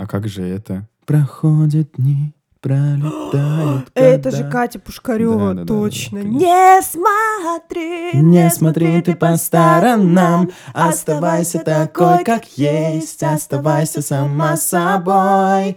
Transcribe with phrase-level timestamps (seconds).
[0.00, 0.88] А как же это?
[1.04, 6.22] Проходят дни, пролетают Это же Катя Пушкарева, Да-да-да-да-да, точно.
[6.22, 6.38] конечно.
[6.38, 15.76] Не смотри, Не смотри ты по сторонам, оставайся такой, как есть, оставайся сама собой.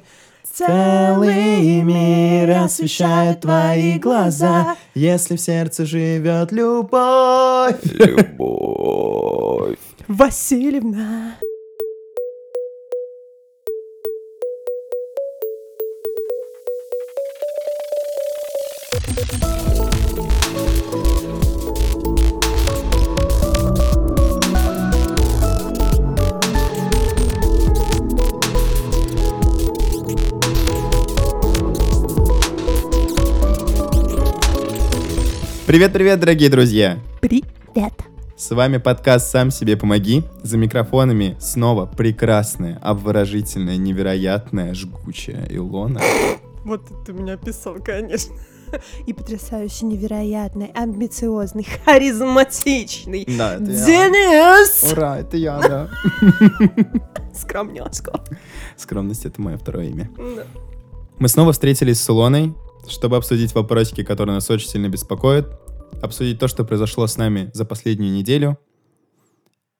[0.49, 7.75] Целый мир освещает твои глаза, если в сердце живет любовь.
[7.91, 9.79] Любовь.
[10.07, 11.35] Васильевна.
[35.73, 36.99] Привет-привет, дорогие друзья!
[37.19, 37.93] Привет.
[38.37, 40.21] С вами подкаст «Сам себе помоги».
[40.43, 45.99] За микрофонами снова прекрасная, обворожительная, невероятная, жгучая Илона.
[46.63, 48.35] Вот ты меня описал, конечно.
[49.07, 53.25] И потрясающий, невероятный, амбициозный, харизматичный.
[53.35, 54.91] Да, Денис!
[54.91, 55.89] Ура, это я, да.
[57.33, 58.23] Скромняшка.
[58.77, 60.11] Скромность— это мое второе имя.
[60.17, 60.45] Да.
[61.17, 62.53] Мы снова встретились с Илоной,
[62.87, 65.62] чтобы обсудить вопросики, которые нас очень сильно беспокоят,
[66.01, 68.57] обсудить то, что произошло с нами за последнюю неделю,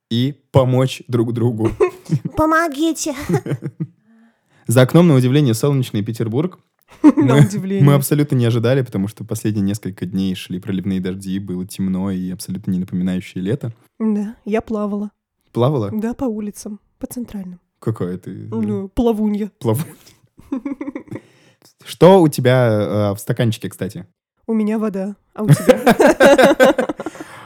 [0.10, 1.70] и помочь друг другу.
[2.38, 3.16] Помогите.
[4.68, 6.60] За окном, на удивление, солнечный Петербург.
[7.02, 7.84] На удивление.
[7.84, 12.30] Мы абсолютно не ожидали, потому что последние несколько дней шли проливные дожди, было темно и
[12.32, 13.74] абсолютно не напоминающее лето.
[14.00, 15.12] Да, я плавала.
[15.52, 15.90] Плавала?
[15.92, 17.60] Да, по улицам, по центральным.
[17.80, 19.52] Какое ты Ну, плавунья.
[19.60, 19.82] плаву.
[21.84, 24.06] Что у тебя э, в стаканчике, кстати?
[24.46, 26.86] У меня вода, а у тебя?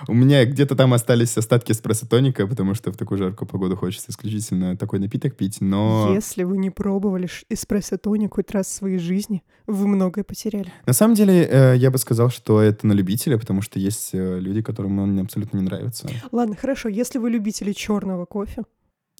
[0.09, 4.77] У меня где-то там остались остатки эспрессо-тоника, потому что в такую жаркую погоду хочется исключительно
[4.77, 9.85] такой напиток пить, но Если вы не пробовали эспрессо-тоник хоть раз в своей жизни, вы
[9.85, 10.71] многое потеряли.
[10.85, 14.39] на самом деле э, я бы сказал, что это на любителя, потому что есть э,
[14.39, 16.09] люди, которым он абсолютно не нравится.
[16.31, 18.63] Ладно, хорошо, если вы любители черного кофе,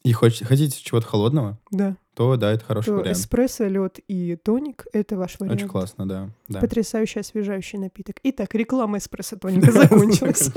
[0.07, 3.18] И хоч- хотите чего-то холодного, да, то да, это хороший то вариант.
[3.18, 5.59] эспрессо, лед и тоник— это ваш вариант.
[5.59, 6.29] Очень классно, да.
[6.47, 6.59] да.
[6.62, 8.16] Потрясающий освежающий напиток.
[8.23, 10.50] Итак, реклама эспрессо-тоника закончилась.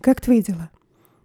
[0.00, 0.68] Как твои дела?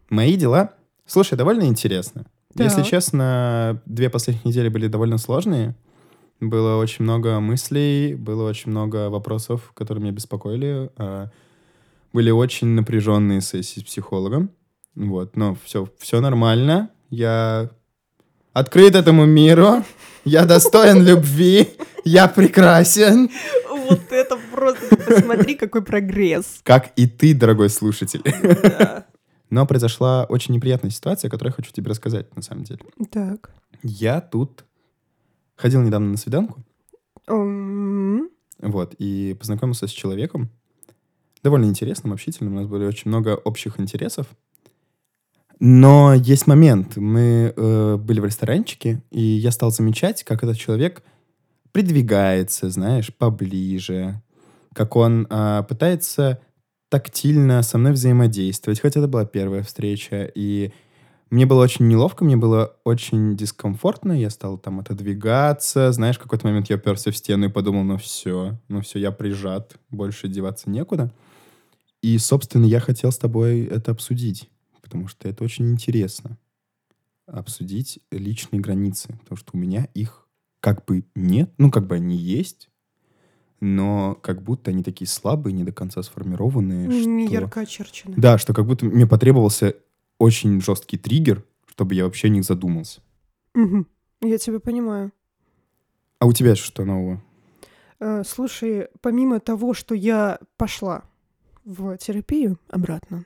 [0.10, 0.74] Мои дела,
[1.06, 2.26] слушай, довольно интересно.
[2.56, 5.76] Если честно, две последних недели были довольно сложные.
[6.40, 10.90] Было очень много мыслей, было очень много вопросов, которые меня беспокоили.
[10.98, 11.30] а,
[12.14, 14.52] Были очень напряженные сессии с психологом.
[14.96, 16.90] Вот, но все, все нормально.
[17.10, 17.70] Я
[18.54, 19.84] открыт этому миру.
[20.26, 21.70] Я достоин любви.
[22.06, 23.30] Я прекрасен.
[23.70, 26.62] Вот это просто, посмотри, какой прогресс.
[26.64, 28.22] Как и ты, дорогой слушатель.
[28.24, 29.06] Да.
[29.50, 32.80] Но произошла очень неприятная ситуация, которую я хочу тебе рассказать, на самом деле.
[33.12, 33.52] Так.
[33.84, 34.64] Я тут
[35.56, 36.64] ходил недавно на свиданку,
[37.28, 38.30] М,
[38.60, 40.50] вот, и познакомился с человеком,
[41.42, 44.28] довольно интересным, общительным, у нас были очень много общих интересов.
[45.60, 51.04] Но есть момент, мы э, были в ресторанчике, и я стал замечать, как этот человек
[51.72, 54.22] придвигается, знаешь, поближе,
[54.74, 56.40] как он а, пытается
[56.90, 60.72] тактильно со мной взаимодействовать, хотя это была первая встреча, и
[61.32, 66.46] мне было очень неловко, мне было очень дискомфортно, я стал там отодвигаться, знаешь, в какой-то
[66.46, 70.70] момент я оперся в стену и подумал, ну все, ну все, я прижат, больше деваться
[70.70, 71.12] некуда.
[72.04, 74.48] И, собственно, я хотел с тобой это обсудить,
[74.94, 76.38] потому что это очень интересно.
[77.26, 80.28] Обсудить личные границы, потому что у меня их
[80.60, 82.70] как бы нет, ну как бы они есть,
[83.60, 86.88] но как будто они такие слабые, не до конца сформированные.
[86.88, 88.14] Не что- ярко очерчено.
[88.16, 89.76] да, что как будто мне потребовался
[90.20, 93.02] очень жесткий триггер, чтобы я вообще о них задумался.
[93.56, 93.88] Мгм.
[94.22, 95.12] Я тебя понимаю.
[96.20, 97.20] А у тебя что нового?
[98.00, 101.04] Э, Слушай, помимо того, что я пошла
[101.66, 103.24] в терапию обратно, но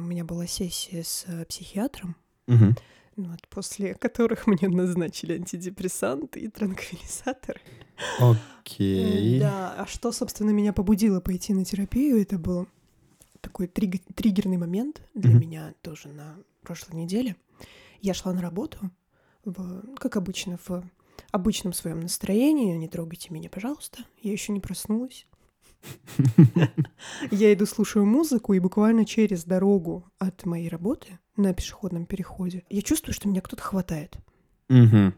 [0.00, 2.16] у меня была сессия с э, психиатром,
[2.46, 2.76] Мгм.
[3.16, 7.60] вот, после которых мне назначили антидепрессанты и транквилизаторы.
[8.18, 9.38] Окей.
[9.40, 12.66] Да, а что, собственно, меня побудило пойти на терапию, это был
[13.40, 15.40] такой триг- триггерный момент для Мгм.
[15.40, 17.36] меня тоже на прошлой неделе.
[18.00, 18.90] Я шла на работу,
[19.44, 20.82] в, как обычно, в
[21.30, 22.74] обычном своем настроении.
[22.76, 24.04] Не трогайте меня, пожалуйста.
[24.20, 25.26] Я еще не проснулась.
[27.30, 32.82] Я иду, слушаю музыку, и буквально через дорогу от моей работы на пешеходном переходе я
[32.82, 34.16] чувствую, что меня кто-то хватает.
[34.68, 35.14] Мгм.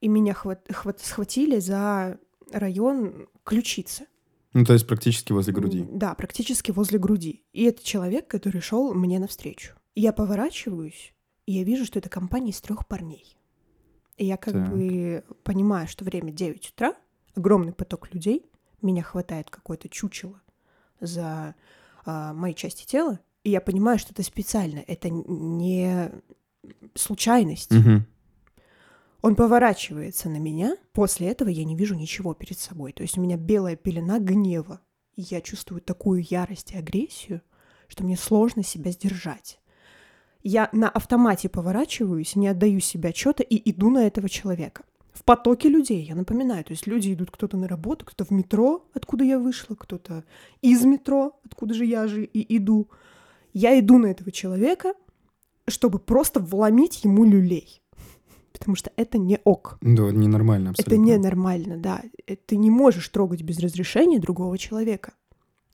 [0.00, 2.18] И меня хват- хват- схватили за
[2.52, 4.06] район ключицы.
[4.54, 5.86] Ну, то есть практически возле груди.
[5.90, 7.44] Да, практически возле груди.
[7.52, 9.74] И это человек, который шел мне навстречу.
[9.94, 11.14] Я поворачиваюсь,
[11.46, 13.36] и я вижу, что это компания из трех парней.
[14.18, 14.70] И я как Так.
[14.70, 16.94] бы понимаю, что время 9 утра,
[17.34, 18.44] огромный поток людей,
[18.82, 20.40] меня хватает какое-то чучело
[21.00, 21.54] за
[22.04, 26.10] а, мои части тела, и я понимаю, что это специально, это не
[26.94, 27.70] случайность.
[29.20, 32.92] Он поворачивается на меня, после этого я не вижу ничего перед собой.
[32.92, 34.80] То есть у меня белая пелена гнева,
[35.14, 37.40] и я чувствую такую ярость и агрессию,
[37.86, 39.60] что мне сложно себя сдержать.
[40.42, 44.82] Я на автомате поворачиваюсь, не отдаю себе отчета и иду на этого человека.
[45.12, 46.64] В потоке людей, я напоминаю.
[46.64, 50.24] То есть люди идут кто-то на работу, кто-то в метро, откуда я вышла, кто-то
[50.62, 52.88] из метро, откуда же я же и иду.
[53.52, 54.94] Я иду на этого человека,
[55.68, 57.82] чтобы просто вломить ему люлей.
[58.52, 59.76] Потому что это не ок.
[59.82, 61.10] Да, ненормально Это абсолютно.
[61.12, 62.02] ненормально, да.
[62.26, 65.12] Э, Ты не можешь трогать без разрешения другого человека.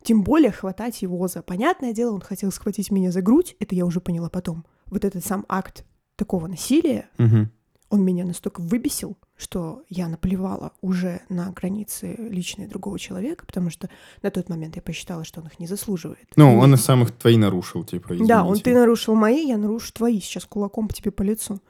[0.03, 1.43] Тем более хватать его за...
[1.43, 4.65] Понятное дело, он хотел схватить меня за грудь, это я уже поняла потом.
[4.87, 5.85] Вот этот сам акт
[6.17, 7.51] такого насилия, Мгм.
[7.91, 13.89] Он меня настолько выбесил, что я наплевала уже на границы личные другого человека, потому что
[14.23, 16.29] на тот момент я посчитала, что он их не заслуживает.
[16.37, 18.63] Ну, И- он из самых твои нарушил, типа, да, он извините.
[18.65, 20.21] ты нарушил мои, я нарушу твои.
[20.21, 21.61] Сейчас кулаком по тебе по лицу.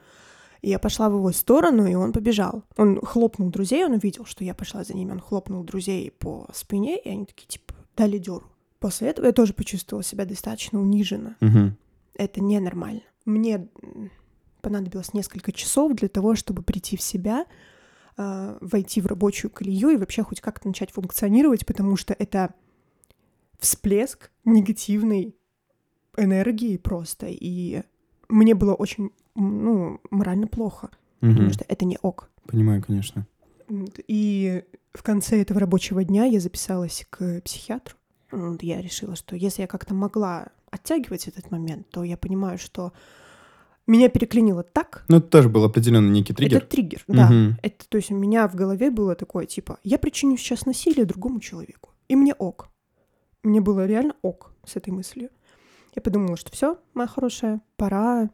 [0.61, 2.63] И я пошла в его сторону, и он побежал.
[2.75, 5.11] Он хлопнул друзей, он увидел, что я пошла за ними.
[5.11, 8.45] Он хлопнул друзей по спине, и они такие, типа, дали дёру.
[8.79, 11.37] После этого я тоже почувствовала себя достаточно униженно.
[11.39, 11.77] Мгм.
[12.15, 13.01] Это ненормально.
[13.23, 13.69] Мне
[14.61, 17.45] понадобилось несколько часов для того, чтобы прийти в себя,
[18.17, 22.53] а, войти в рабочую колею и вообще хоть как-то начать функционировать, потому что это
[23.59, 25.35] всплеск негативной
[26.17, 27.27] энергии просто.
[27.29, 27.83] И
[28.29, 30.89] мне было очень, ну, морально плохо,
[31.21, 31.31] Мгм.
[31.33, 32.29] потому что это не ок.
[32.45, 33.25] Понимаю, конечно.
[34.07, 34.63] И
[34.93, 37.95] в конце этого рабочего дня я записалась к психиатру.
[38.61, 42.93] Я решила, что если я как-то могла оттягивать этот момент, то я понимаю, что
[43.89, 45.03] меня переклинило так.
[45.07, 46.57] Ну, это тоже был определенно некий триггер.
[46.57, 47.29] Это триггер, да.
[47.29, 47.57] Мгм.
[47.61, 51.39] Это, то есть у меня в голове было такое, типа, я причиню сейчас насилие другому
[51.39, 52.69] человеку, и мне ок.
[53.43, 55.29] Мне было реально ок с этой мыслью.
[55.95, 58.29] Я подумала, что все, моя хорошая, пора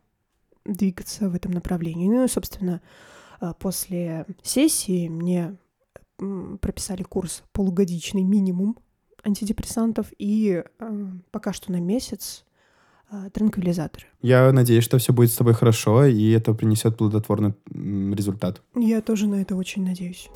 [0.65, 2.07] двигаться в этом направлении.
[2.07, 2.81] Ну и, собственно,
[3.39, 5.57] а, после сессии мне
[6.17, 8.77] прописали курс полугодичный минимум
[9.23, 12.45] антидепрессантов и а, пока что на месяц
[13.33, 14.05] транквилизаторы.
[14.21, 18.61] Я надеюсь, что все будет с тобой хорошо, и это принесет плодотворный результат.
[18.75, 20.29] Я тоже на это очень надеюсь.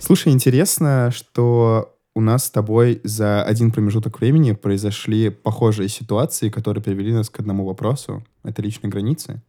[0.00, 6.82] Слушай, интересно, что у нас с тобой за один промежуток времени произошли похожие ситуации, которые
[6.82, 8.24] привели нас к одному вопросу.
[8.42, 9.42] Это личные границы.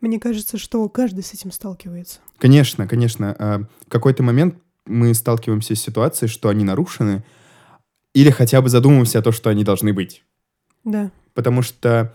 [0.00, 2.18] Мне кажется, что каждый с этим сталкивается.
[2.38, 3.34] Конечно, конечно.
[3.38, 4.56] а, В какой-то момент
[4.86, 7.24] мы сталкиваемся с ситуацией, что они нарушены,
[8.14, 10.24] или хотя бы задумываемся о том, что они должны быть.
[10.84, 11.10] Да.
[11.34, 12.14] Потому что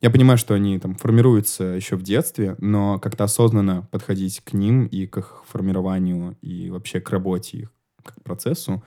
[0.00, 4.86] я понимаю, что они там формируются еще в детстве, но как-то осознанно подходить к ним
[4.86, 8.82] и к их формированию, и вообще к работе их, как процессу,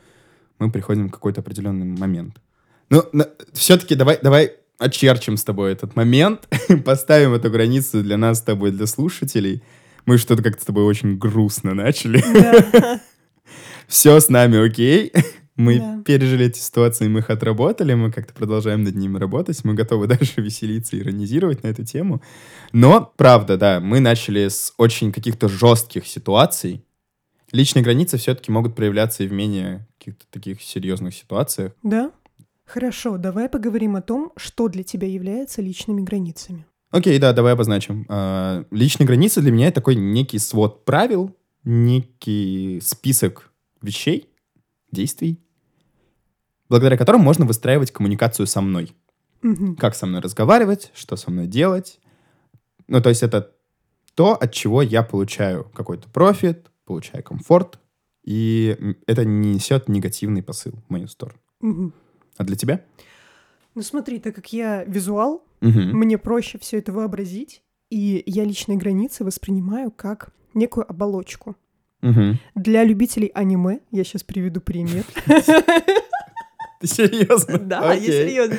[0.60, 2.36] мы приходим в какой-то определенный момент.
[2.90, 3.04] Ну,
[3.54, 6.48] все-таки давай, давай очерчим с тобой этот момент,
[6.86, 9.64] поставим эту границу для нас с тобой, для слушателей.
[10.06, 12.24] Мы что-то как-то с тобой очень грустно начали.
[12.34, 13.02] Да.
[13.88, 15.12] Все с нами окей.
[15.58, 16.02] Мы Да.
[16.06, 20.40] пережили эти ситуации, мы их отработали, мы как-то продолжаем над ними работать, мы готовы дальше
[20.42, 22.22] веселиться и иронизировать на эту тему.
[22.72, 26.86] Но, правда, да, мы начали с очень каких-то жестких ситуаций.
[27.52, 31.74] Личные границы все-таки могут проявляться и в менее каких-то таких серьезных ситуациях.
[31.82, 32.12] Да?
[32.66, 36.66] Хорошо, давай поговорим о том, что для тебя является личными границами.
[36.92, 38.06] Окей, да, давай обозначим.
[38.10, 44.30] А, Личные границы для меня это такой некий свод правил, некий список вещей,
[44.92, 45.40] действий,
[46.70, 48.94] благодаря которым можно выстраивать коммуникацию со мной.
[49.42, 49.76] Мгм.
[49.76, 52.00] Как со мной разговаривать, что со мной делать.
[52.88, 53.52] Ну, то есть это
[54.16, 57.80] то, от чего я получаю какой-то профит, получаю комфорт,
[58.24, 61.40] и это не несет негативный посыл в мою сторону.
[61.62, 61.94] Мгм.
[62.38, 62.82] А для тебя?
[63.76, 65.98] Ну смотри, так как я визуал, Мгм.
[65.98, 71.56] мне проще все это вообразить, и я личные границы воспринимаю как некую оболочку.
[72.02, 72.40] Мгм.
[72.56, 75.04] Для любителей аниме, я сейчас приведу пример.
[76.82, 77.58] Ты серьезно?
[77.58, 78.58] Да, я серьезно.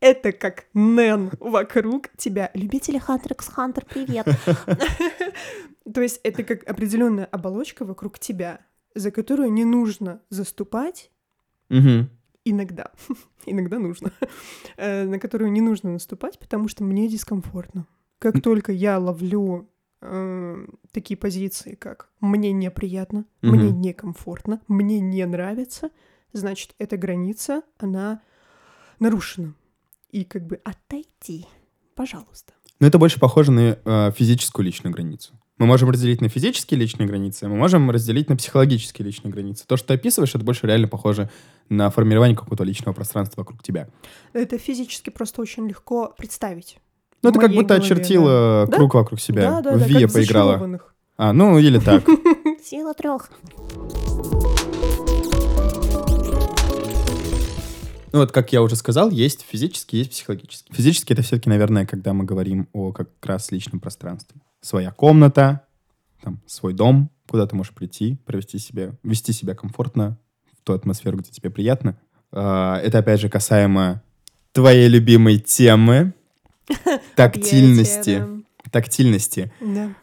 [0.00, 2.50] Это как Нэн вокруг тебя.
[2.54, 4.26] Любители Хантер x Хантер, привет.
[5.92, 8.60] То есть это как определенная оболочка вокруг тебя,
[8.94, 11.10] за которую не нужно заступать
[12.44, 12.90] иногда.
[13.46, 14.12] Иногда нужно.
[14.76, 17.86] Э, На которую не нужно наступать, потому что мне дискомфортно.
[18.18, 19.68] Как только я ловлю
[20.00, 23.80] э, такие позиции, как мне неприятно, мне Мгм.
[23.80, 25.90] некомфортно, мне не нравится,
[26.32, 28.20] значит, эта граница, она
[28.98, 29.54] нарушена.
[30.10, 31.46] И как бы отойти
[31.98, 32.52] пожалуйста.
[32.78, 35.32] Но это больше похоже на э, физическую личную границу.
[35.58, 39.64] Мы можем разделить на физические личные границы, а мы можем разделить на психологические личные границы.
[39.66, 41.28] То, что ты описываешь, это больше реально похоже
[41.68, 43.88] на формирование какого-то личного пространства вокруг тебя.
[44.32, 46.78] Это физически просто очень легко представить.
[47.22, 48.76] Ну, ты как будто голове, очертила да.
[48.76, 49.42] круг вокруг себя.
[49.42, 50.80] Да, да, в да, Вия поиграла.
[51.16, 52.04] А, ну или так.
[52.62, 53.28] Сила трех.
[58.12, 60.72] Ну вот, как я уже сказал, есть физический, есть психологический.
[60.72, 64.40] Физический— это все-таки, наверное, когда мы говорим о как раз личном пространстве.
[64.60, 65.62] Своя комната,
[66.22, 70.18] там, свой дом, куда ты можешь прийти, провести себя, вести себя комфортно,
[70.58, 71.98] в ту атмосферу, где тебе приятно.
[72.32, 74.02] А, Это, опять же, касаемо
[74.52, 76.14] твоей любимой темы—
[77.16, 78.24] тактильности.
[78.70, 79.52] Тактильности.
[79.60, 79.94] Да.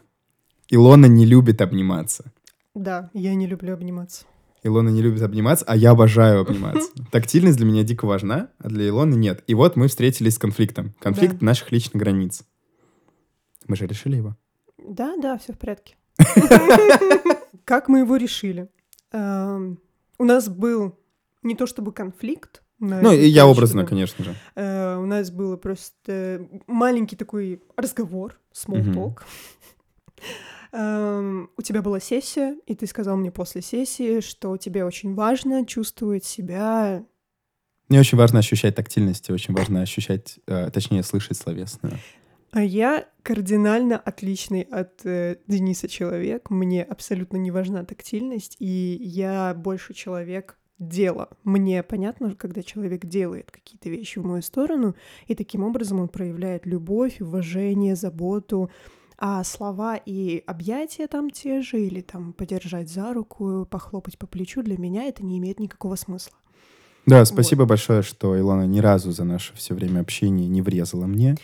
[0.68, 2.32] Илона не любит обниматься.
[2.74, 4.24] Да, я не люблю обниматься.
[4.66, 6.90] Илона не любит обниматься, а я обожаю обниматься.
[7.12, 9.42] Тактильность для меня дико важна, а для Илоны нет.
[9.46, 10.94] И вот мы встретились с конфликтом.
[11.00, 11.46] Конфликт Да.
[11.46, 12.42] наших личных границ.
[13.68, 14.36] Мы же решили его.
[14.78, 15.96] Да, да, все в порядке.
[17.64, 18.68] Как мы его решили?
[19.12, 19.78] Эм,
[20.18, 20.98] У нас был
[21.42, 22.62] не то чтобы конфликт.
[22.78, 24.34] на Ну, и я образно, конечно же.
[24.54, 29.22] Э, У нас было просто маленький такой разговор, small talk.
[30.76, 35.64] Эм, У тебя была сессия, и ты сказал мне после сессии, что тебе очень важно
[35.64, 37.02] чувствовать себя
[37.88, 41.98] Мне очень важно ощущать тактильность, и очень важно ощущать, э, точнее, слышать словесное.
[42.50, 46.50] А я кардинально отличный от э, Дениса человек.
[46.50, 51.30] Мне абсолютно не важна тактильность, и я больше человек дела.
[51.42, 54.94] Мне понятно, когда человек делает какие-то вещи в мою сторону,
[55.26, 58.70] и таким образом он проявляет любовь, уважение, заботу.
[59.18, 64.62] А слова и объятия там те же, или там подержать за руку, похлопать по плечу,
[64.62, 66.36] для меня это не имеет никакого смысла.
[67.06, 71.36] Да, спасибо большое, что Илона ни разу за наше все время общения не врезала мне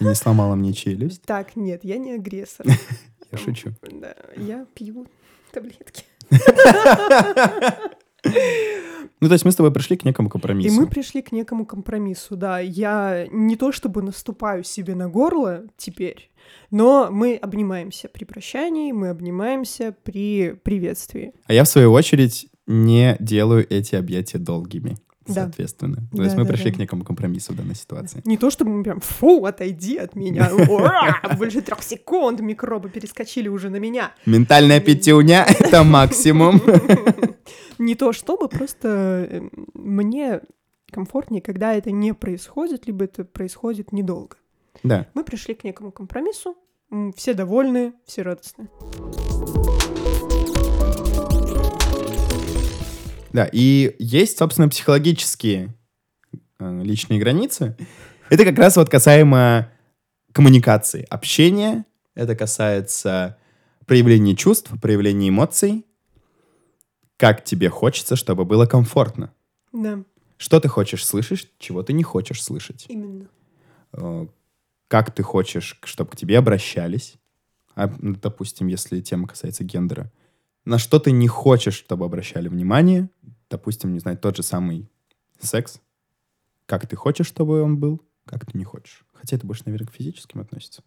[0.00, 1.22] и не сломала мне челюсть.
[1.22, 2.66] Так, нет, я не агрессор.
[3.32, 3.70] Я шучу.
[3.82, 5.06] Да, я пью
[5.52, 6.04] таблетки.
[9.20, 10.78] Ну, то есть мы с тобой пришли к некому И компромиссу.
[10.78, 12.58] мы пришли к некому компромиссу, да.
[12.58, 16.30] Я не то чтобы наступаю себе на горло теперь,
[16.70, 21.32] но мы обнимаемся при прощании, мы обнимаемся при приветствии.
[21.46, 24.96] А я, в свою очередь, не делаю эти объятия долгими.
[25.26, 25.34] Да.
[25.34, 25.96] Соответственно.
[26.12, 26.76] То Да, есть мы да, пришли да.
[26.76, 28.22] к некому компромиссу в данной ситуации.
[28.24, 30.50] Не то чтобы мы прям, фу, отойди от меня,
[31.36, 34.12] больше трех секунд микробы перескочили уже на меня.
[34.24, 36.60] Ментальная пятюня— это максимум.
[37.78, 40.40] Не то чтобы, просто э, мне
[40.90, 44.36] комфортнее, когда это не происходит, либо это происходит недолго.
[44.82, 45.06] Да.
[45.14, 46.56] Мы пришли к некому компромиссу,
[47.16, 48.68] все довольны, все радостны.
[53.32, 55.74] Да, и есть, собственно, психологические
[56.58, 57.76] э, личные границы.
[58.30, 59.70] Это как раз вот касаемо
[60.32, 61.84] коммуникации, общения.
[62.14, 63.36] Это касается
[63.84, 65.84] проявления чувств, проявления эмоций.
[67.18, 69.32] Как тебе хочется, чтобы было комфортно.
[69.72, 70.02] Да,
[70.38, 72.86] Что ты хочешь слышать, чего ты не хочешь слышать.
[72.88, 73.28] именно.
[74.88, 77.16] Как ты хочешь, чтобы к тебе обращались.
[77.74, 80.12] А, допустим, если тема касается гендера.
[80.64, 83.08] На что ты не хочешь, чтобы обращали внимание.
[83.50, 84.88] Допустим, не знаю, тот же самый
[85.40, 85.80] секс.
[86.66, 89.04] Как ты хочешь, чтобы он был, как ты не хочешь.
[89.12, 90.82] Хотя это больше, наверное, к физическим относится.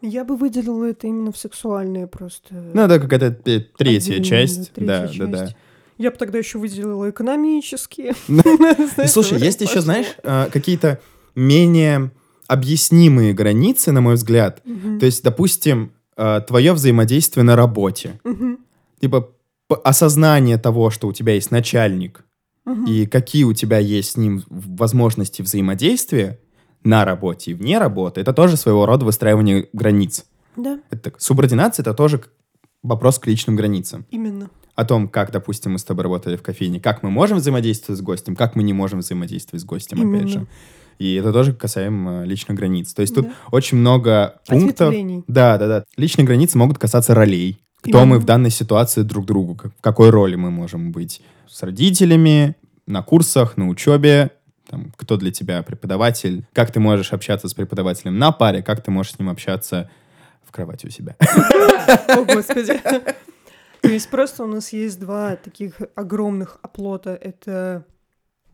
[0.00, 2.54] Я бы выделила это именно в сексуальные просто.
[2.54, 4.72] Ну, это какая-то третья отдельные, часть.
[4.72, 5.18] третья да, часть.
[5.18, 5.56] да, да.
[5.96, 8.14] Я бы тогда еще выделила экономические.
[8.28, 8.42] Ну,
[9.06, 11.00] Слушай, есть еще, знаешь, э, какие-то
[11.34, 12.12] менее
[12.48, 14.62] объяснимые границы, на мой взгляд.
[14.64, 14.98] Мгм.
[14.98, 15.92] То есть, допустим,
[16.48, 18.18] твое взаимодействие на работе.
[18.24, 18.58] Мгм.
[19.00, 19.30] Типа
[19.84, 22.24] осознание того, что у тебя есть начальник,
[22.64, 22.86] Мгм.
[22.86, 26.40] и какие у тебя есть с ним возможности взаимодействия
[26.84, 30.24] на работе и вне работы, это тоже своего рода выстраивание границ.
[30.56, 32.22] Да, Это, субординация— это тоже
[32.82, 34.04] вопрос к личным границам.
[34.10, 34.50] именно.
[34.74, 38.02] О том, как, допустим, мы с тобой работали в кофейне, как мы можем взаимодействовать с
[38.02, 40.28] гостем, как мы не можем взаимодействовать с гостем, опять Именно.
[40.28, 40.46] же.
[40.98, 42.92] И это тоже касаемо личных границ.
[42.92, 43.32] То есть тут Да.
[43.52, 44.94] очень много пунктов.
[45.28, 45.84] Да, да, да.
[45.96, 47.60] Личные границы могут касаться ролей.
[47.80, 48.06] Кто Именно.
[48.06, 53.02] мы в данной ситуации друг другу, в какой роли мы можем быть с родителями, на
[53.02, 54.30] курсах, на учебе,
[54.68, 58.90] там, кто для тебя преподаватель, как ты можешь общаться с преподавателем на паре, как ты
[58.90, 59.88] можешь с ним общаться
[60.44, 61.14] в кровати у себя.
[62.08, 62.80] О, Господи.
[63.80, 67.14] То есть просто у нас есть два таких огромных оплота.
[67.14, 67.84] Это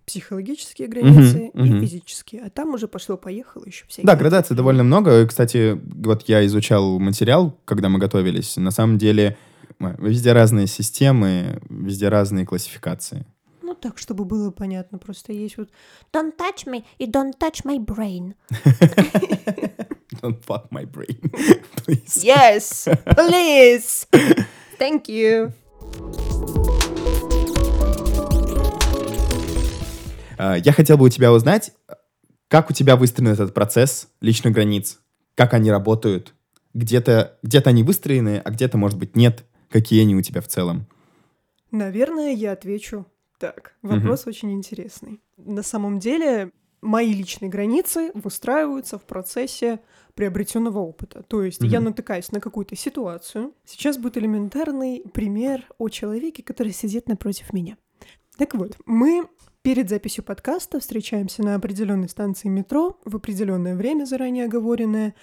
[0.06, 2.42] психологические границы Мгм, и физические.
[2.42, 4.06] А там уже пошло-поехало еще всякие.
[4.06, 5.22] Да, градаций довольно много.
[5.22, 8.56] И, Кстати, вот я изучал материал, когда мы готовились.
[8.56, 9.36] На самом деле
[9.78, 13.26] везде разные системы, везде разные классификации.
[13.62, 14.98] Ну так, чтобы было понятно.
[14.98, 15.70] Просто есть вот
[16.12, 18.34] don't touch me и don't touch my brain.
[20.22, 21.18] Don't fuck my brain,
[21.84, 22.22] please.
[22.24, 24.06] Yes, please.
[24.78, 25.52] Thank you.
[30.38, 31.72] Я хотел бы у тебя узнать,
[32.48, 35.00] как у тебя выстроен этот процесс личных границ,
[35.34, 36.34] как они работают,
[36.72, 40.86] где-то где они выстроены, а где-то, может быть, нет, какие они у тебя в целом.
[41.70, 43.06] Наверное, я отвечу
[43.38, 43.74] так.
[43.82, 45.20] Вопрос очень интересный.
[45.36, 46.50] На самом деле,
[46.80, 49.80] мои личные границы выстраиваются в процессе
[50.14, 51.24] приобретенного опыта.
[51.24, 51.90] То есть я Мгм.
[51.90, 53.52] натыкаюсь на какую-то ситуацию.
[53.64, 57.76] Сейчас будет элементарный пример о человеке, который сидит напротив меня.
[58.36, 59.26] Так вот, мы
[59.64, 65.14] перед записью подкаста встречаемся на определенной станции метро в определенное время, заранее оговоренное.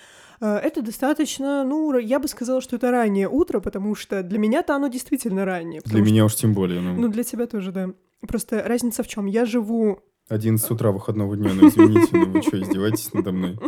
[0.41, 4.75] Э, Это достаточно, ну, я бы сказала, что это раннее утро, потому что для меня-то
[4.75, 5.81] оно действительно раннее.
[5.85, 6.81] Для что- меня уж тем более.
[6.81, 7.89] Ну, Ну, для тебя тоже, да.
[8.27, 9.27] Просто разница в чем?
[9.27, 13.59] Я живу 11 утра выходного дня, ну извините, ну вы что, издеваетесь надо мной?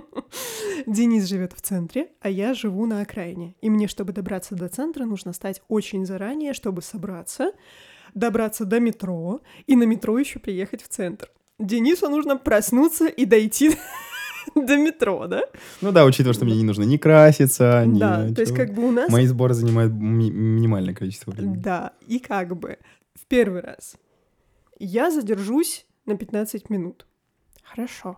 [0.87, 3.53] Денис живет в центре, а я живу на окраине.
[3.61, 7.51] И мне, чтобы добраться до центра, нужно стать очень заранее, чтобы собраться,
[8.13, 11.31] добраться до метро и на метро еще приехать в центр.
[11.59, 13.71] Денису нужно проснуться и дойти
[14.55, 15.43] до метро, да?
[15.81, 17.99] Ну да, учитывая, что мне не нужно ни краситься, ни...
[17.99, 19.09] Да, то есть как бы у нас...
[19.09, 21.57] Мои сборы занимают ми- минимальное количество времени.
[21.57, 22.77] Да, и как бы
[23.15, 23.95] в первый раз
[24.79, 27.05] я задержусь на 15 минут.
[27.63, 28.17] Хорошо.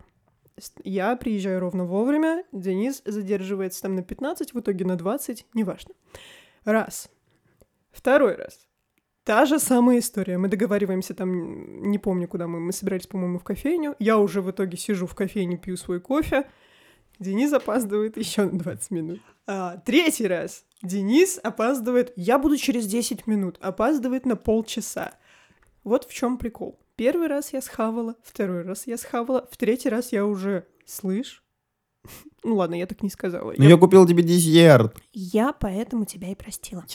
[0.83, 5.93] Я приезжаю ровно вовремя, Денис задерживается там на 15, в итоге на 20, неважно.
[6.63, 7.09] Раз.
[7.91, 8.67] Второй раз.
[9.25, 10.37] Та же самая история.
[10.37, 13.95] Мы договариваемся там, не помню, куда мы, мы собирались, по-моему, в кофейню.
[13.97, 16.47] Я уже в итоге сижу в кофейне, пью свой кофе.
[17.17, 19.19] Денис опаздывает еще на 20 минут.
[19.47, 20.63] А, третий раз.
[20.83, 25.15] Денис опаздывает, я буду через 10 минут, опаздывает на полчаса.
[25.83, 26.79] Вот в чем прикол.
[26.95, 31.43] Первый раз я схавала, второй раз я схавала, в третий раз я уже, слышь?
[32.43, 33.55] Ну ладно, я так не сказала.
[33.57, 34.95] Ну я купил тебе десерт.
[35.13, 36.85] Я поэтому тебя и простила.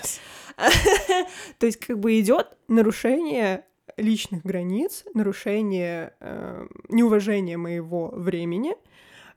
[1.58, 3.64] То есть как бы идет нарушение
[3.96, 8.74] личных границ, нарушение э, неуважения моего времени.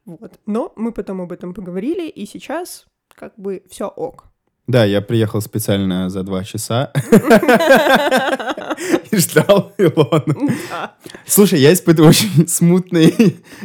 [0.05, 0.39] Вот.
[0.45, 4.25] Но мы потом об этом поговорили, и сейчас как бы все ок.
[4.67, 6.93] Да, я приехал специально за два часа
[9.17, 10.49] ждал Илону.
[10.69, 10.93] Да.
[11.26, 13.13] Слушай, я испытываю очень смутные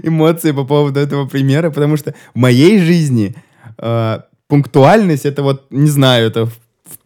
[0.02, 3.34] эмоции по поводу этого примера, потому что в моей жизни
[3.78, 6.52] э, пунктуальность это вот, не знаю, это в,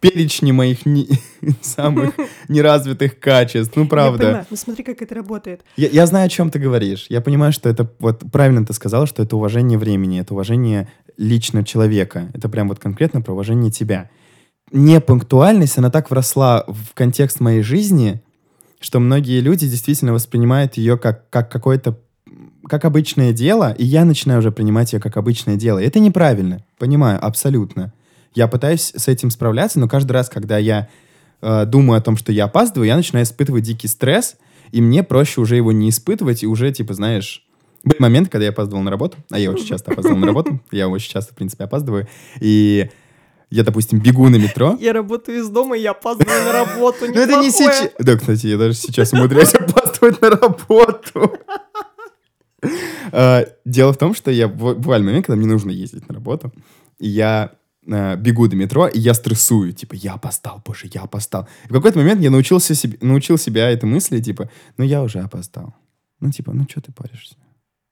[0.01, 1.09] перечне моих не-
[1.61, 2.15] самых
[2.49, 3.77] неразвитых качеств.
[3.77, 4.19] Ну, Я правда.
[4.19, 5.63] понимаю, ну смотри, как это работает.
[5.77, 7.07] Я, я знаю, о чем ты говоришь.
[7.09, 11.65] Я понимаю, что это вот правильно ты сказала, что это уважение времени, это уважение лично
[11.65, 12.29] человека.
[12.35, 14.11] Это прям вот конкретно про уважение тебя.
[14.73, 18.23] Непунктуальность, она так вросла в контекст моей жизни,
[18.83, 21.99] что многие люди действительно воспринимают ее как, как какое-то
[22.69, 25.79] как обычное дело, и я начинаю уже принимать ее как обычное дело.
[25.79, 27.93] И это неправильно, понимаю, абсолютно.
[28.35, 30.89] Я пытаюсь с этим справляться, но каждый раз, когда я
[31.41, 34.37] э, думаю о том, что я опаздываю, я начинаю испытывать дикий стресс,
[34.71, 37.47] и мне проще уже его не испытывать, и уже, типа, знаешь...
[37.85, 40.89] Были моменты, когда я опаздывал на работу, а я очень часто опаздывал на работу, я
[40.89, 42.07] очень часто, в принципе, опаздываю,
[42.39, 42.91] и
[43.53, 47.07] я, допустим, бегу на метро, Я работаю из дома, я опаздываю на работу.
[47.07, 47.91] но это не сейчас.
[47.99, 51.39] Да, кстати, я даже сейчас умудряюсь опаздывать на работу.
[53.13, 56.53] А, Дело в том, что я бывали моменты, когда мне нужно ездить на работу,
[56.99, 57.53] и я
[57.91, 61.47] а, бегу до метро, и я стрессую, типа, я опоздал, боже, я опоздал.
[61.67, 65.19] И в какой-то момент я научился себе, научил себя этой мысли, типа, ну я уже
[65.21, 65.75] опоздал.
[66.21, 67.37] Ну, типа, ну что ты паришься?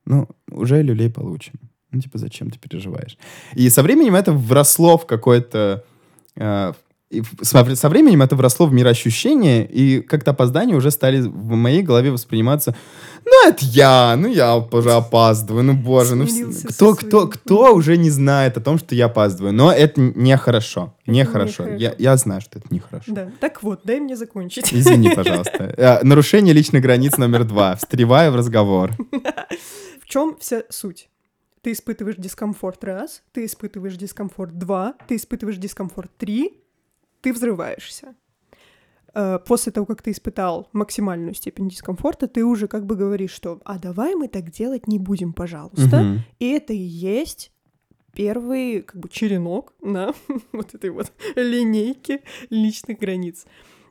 [0.06, 1.54] Ну, уже люлей получим.
[1.92, 3.18] Ну, типа, зачем ты переживаешь?
[3.54, 5.84] И со временем это вросло в какой-то...
[6.36, 6.72] э,
[7.42, 12.12] со, со временем это вросло в мироощущение, и как-то опоздания уже стали в моей голове
[12.12, 12.76] восприниматься,
[13.24, 16.26] ну, это я, ну, я уже опаздываю, ну, боже, ну,
[16.68, 21.64] кто, кто, кто уже не знает о том, что я опаздываю, но это нехорошо, нехорошо,
[21.64, 21.82] нехорошо.
[21.82, 23.12] я, я знаю, что это нехорошо.
[23.12, 24.72] Да, так вот, дай мне закончить.
[24.72, 25.74] Извини, пожалуйста.
[25.76, 27.74] Э, Нарушение личных границ номер два.
[27.74, 28.92] Встреваю в разговор.
[30.00, 31.08] В чем вся суть?
[31.62, 36.62] Ты испытываешь дискомфорт раз, ты испытываешь дискомфорт два, ты испытываешь дискомфорт три,
[37.20, 38.14] ты взрываешься.
[39.14, 43.60] Э, После того, как ты испытал максимальную степень дискомфорта, ты уже как бы говоришь, что
[43.64, 46.02] «а давай мы так делать не будем, пожалуйста».
[46.02, 46.20] Мгм.
[46.38, 47.52] И это и есть
[48.12, 50.14] первый как бы черенок на
[50.52, 53.44] вот этой вот линейке личных границ.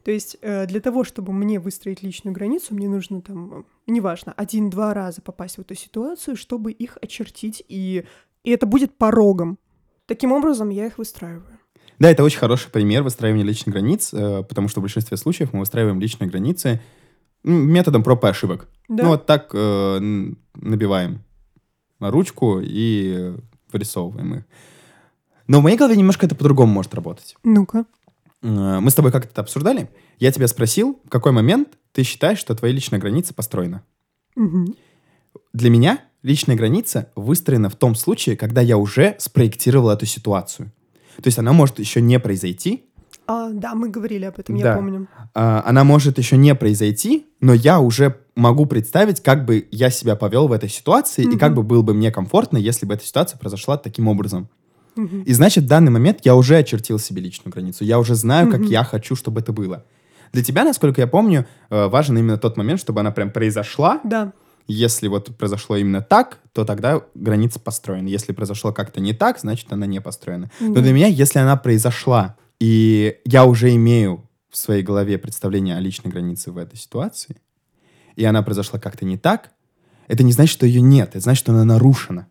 [0.10, 4.34] То есть э, для того, чтобы мне выстроить личную границу, мне нужно там, э, неважно,
[4.36, 8.06] один-два раза попасть в эту ситуацию, чтобы их очертить, и,
[8.44, 9.60] и это будет порогом.
[10.08, 11.60] Таким образом, я их выстраиваю.
[12.00, 15.60] Да, это очень хороший пример выстраивания личных границ, э, потому что в большинстве случаев мы
[15.60, 16.82] выстраиваем личные границы
[17.44, 18.68] м, методом проб и ошибок.
[18.88, 19.04] Да.
[19.04, 20.00] Ну, вот так э,
[20.56, 21.24] набиваем
[22.00, 23.36] на ручку и
[23.72, 24.44] вырисовываем их.
[25.50, 27.36] Но в моей голове немножко это по-другому может работать.
[27.44, 27.86] Ну-ка.
[28.42, 29.90] Э, Мы с тобой как-то это обсуждали.
[30.20, 33.84] Я тебя спросил, в какой момент ты считаешь, что твоя личная граница построена?
[34.36, 34.76] Мгм.
[35.54, 40.72] Для меня личная граница выстроена в том случае, когда я уже спроектировал эту ситуацию.
[41.18, 42.86] То есть она может еще не произойти,
[43.32, 44.70] А, да, мы говорили об этом, Да.
[44.70, 45.08] я помню.
[45.36, 50.16] а, она может еще не произойти, но я уже могу представить, как бы я себя
[50.16, 53.38] повел в этой ситуации и как бы было бы мне комфортно, если бы эта ситуация
[53.38, 54.50] произошла таким образом.
[54.96, 57.84] И значит, в данный момент я уже очертил себе личную границу.
[57.84, 59.86] Я уже знаю, как я хочу, чтобы это было.
[60.34, 64.00] Для тебя, насколько я помню, э, важен именно тот момент, чтобы она прям произошла.
[64.04, 64.34] Да.
[64.68, 68.08] Если вот произошло именно так, то тогда граница построена.
[68.08, 70.52] Если произошло как-то не так, значит, она не построена.
[70.60, 70.82] Но Да.
[70.82, 76.12] для меня, если она произошла, и я уже имею в своей голове представление о личной
[76.12, 77.38] границе в этой ситуации,
[78.16, 79.52] и она произошла как-то не так,
[80.08, 81.10] это не значит, что ее нет.
[81.10, 82.28] Это значит, что она нарушена.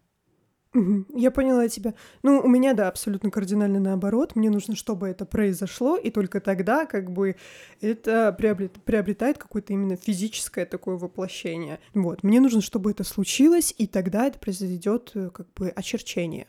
[1.15, 1.95] Я поняла тебя.
[2.23, 4.37] Ну, у меня, да, абсолютно кардинально наоборот.
[4.37, 7.37] Мне нужно, чтобы это произошло, и только тогда, как бы,
[7.81, 11.81] это приобрет- приобретает какое-то именно физическое такое воплощение.
[11.95, 12.23] Вот.
[12.23, 16.47] Мне нужно, чтобы это случилось, и тогда это произойдет, э, как бы, очерчение.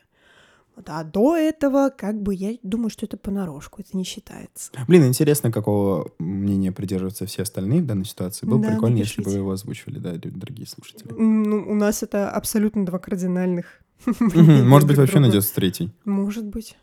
[0.86, 4.71] А до этого, как бы, я думаю, что это понарошку, это не считается.
[4.88, 8.45] Блин, интересно, какого мнения придерживаются все остальные в данной ситуации.
[8.45, 9.29] Было бы Да, прикольно, если бы напишите.
[9.29, 11.12] вы его озвучивали, да, дорогие слушатели.
[11.12, 13.82] Ну, у нас это абсолютно два кардинальных.
[14.19, 15.91] Может быть, вообще найдется третий.
[16.05, 16.75] Может быть.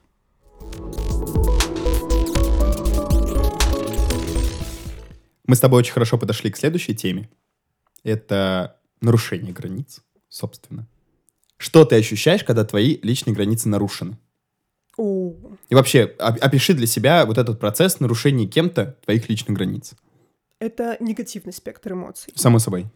[5.47, 7.29] Мы с тобой очень хорошо подошли к следующей теме.
[8.03, 10.89] Это нарушение границ, собственно.
[11.57, 14.19] Что ты ощущаешь, когда твои личные границы нарушены?
[14.97, 15.33] О,
[15.69, 19.93] И вообще, оп- опиши для себя вот этот процесс нарушения кем-то твоих личных границ.
[20.59, 22.33] это негативный спектр эмоций.
[22.35, 22.87] Само собой.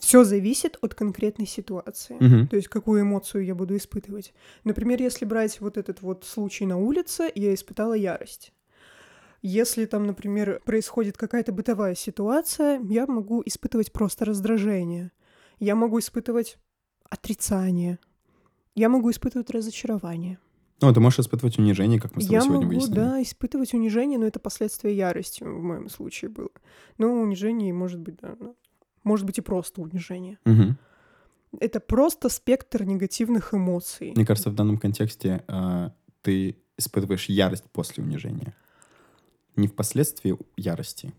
[0.00, 2.16] Все зависит от конкретной ситуации.
[2.18, 2.48] Мгм.
[2.48, 4.32] То есть какую эмоцию я буду испытывать.
[4.64, 8.52] Например, если брать вот этот вот случай на улице, я испытала ярость.
[9.42, 15.12] Если там, например, происходит какая-то бытовая ситуация, я могу испытывать просто раздражение.
[15.58, 16.58] Я могу испытывать
[17.08, 17.98] отрицание.
[18.74, 20.38] Я могу испытывать разочарование.
[20.80, 22.96] Ну, ты можешь испытывать унижение, как мы с тобой Я сегодня могу, выяснили.
[22.96, 26.48] да, испытывать унижение, но это последствия ярости в моем случае было.
[26.96, 28.34] Но унижение может быть, да,
[29.10, 30.38] может быть и просто унижение.
[30.44, 30.78] Мгм.
[31.58, 34.12] Это просто спектр негативных эмоций.
[34.14, 35.92] Мне кажется, в данном контексте а,
[36.22, 38.54] ты испытываешь ярость после унижения.
[39.56, 41.12] Не впоследствии ярости.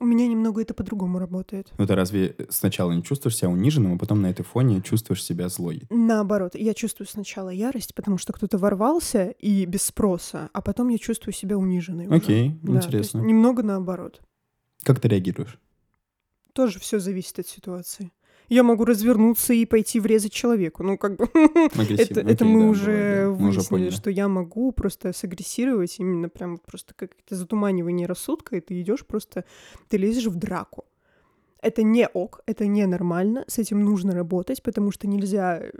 [0.00, 1.72] У меня немного это по-другому работает.
[1.76, 5.48] Ну, ты разве сначала не чувствуешь себя униженным, а потом на этой фоне чувствуешь себя
[5.48, 5.82] злой?
[5.90, 10.98] Наоборот, я чувствую сначала ярость, потому что кто-то ворвался и без спроса, а потом я
[10.98, 12.06] чувствую себя униженной.
[12.06, 12.16] уже.
[12.16, 13.18] Окей, Да, интересно.
[13.18, 14.20] немного наоборот.
[14.84, 15.58] Как ты реагируешь?
[16.58, 18.10] Тоже все зависит от ситуации.
[18.48, 20.82] Я могу развернуться и пойти врезать человеку.
[20.82, 21.28] Ну, как бы...
[21.32, 23.30] Это, это мы да, уже да.
[23.30, 29.06] Выяснили, что я могу просто сагрессировать, именно прям просто как-то затуманивание рассудка, и ты идешь
[29.06, 29.44] просто,
[29.88, 30.84] ты лезешь в драку.
[31.62, 35.70] Это не ок, это не нормально, с этим нужно работать, потому что нельзя э,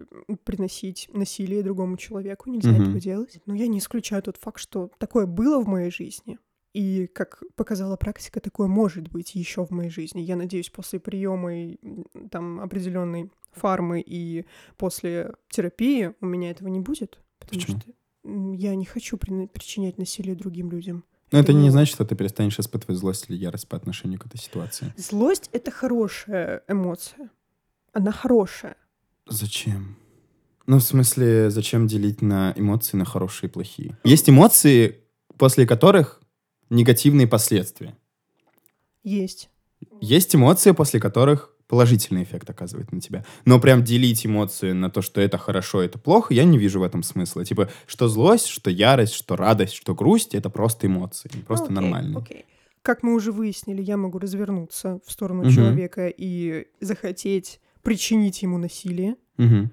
[0.44, 2.82] приносить насилие другому человеку, нельзя Мгм.
[2.82, 3.40] этого делать.
[3.46, 6.38] Но я не исключаю тот факт, что такое было в моей жизни.
[6.74, 10.20] И, как показала практика, такое может быть еще в моей жизни.
[10.20, 11.76] Я надеюсь, после приема
[12.30, 14.44] там определенной фармы и
[14.76, 17.18] после терапии у меня этого не будет.
[17.38, 17.80] Потому Почему?
[17.80, 17.92] что
[18.56, 21.04] я не хочу при- причинять насилие другим людям.
[21.32, 24.26] Но это это не- значит, что ты перестанешь испытывать злость или ярость по отношению к
[24.26, 24.92] этой ситуации.
[24.96, 27.30] Злость— это хорошая эмоция.
[27.92, 28.76] Она хорошая.
[29.26, 29.96] Зачем?
[30.66, 33.96] Ну, в смысле, зачем делить на эмоции на хорошие и плохие?
[34.04, 35.00] Есть эмоции,
[35.38, 36.17] после которых
[36.70, 37.96] негативные последствия.
[39.04, 39.50] Есть.
[40.00, 43.24] Есть эмоции, после которых положительный эффект оказывает на тебя.
[43.44, 46.82] Но прям делить эмоции на то, что это хорошо, это плохо, я не вижу в
[46.82, 47.44] этом смысла.
[47.44, 52.18] Типа, что злость, что ярость, что радость, что грусть, это просто эмоции, просто Окей, нормальные.
[52.18, 52.44] окей.
[52.82, 55.50] Как мы уже выяснили, я могу развернуться в сторону Мгм.
[55.52, 59.16] человека и захотеть причинить ему насилие.
[59.36, 59.70] Мгм.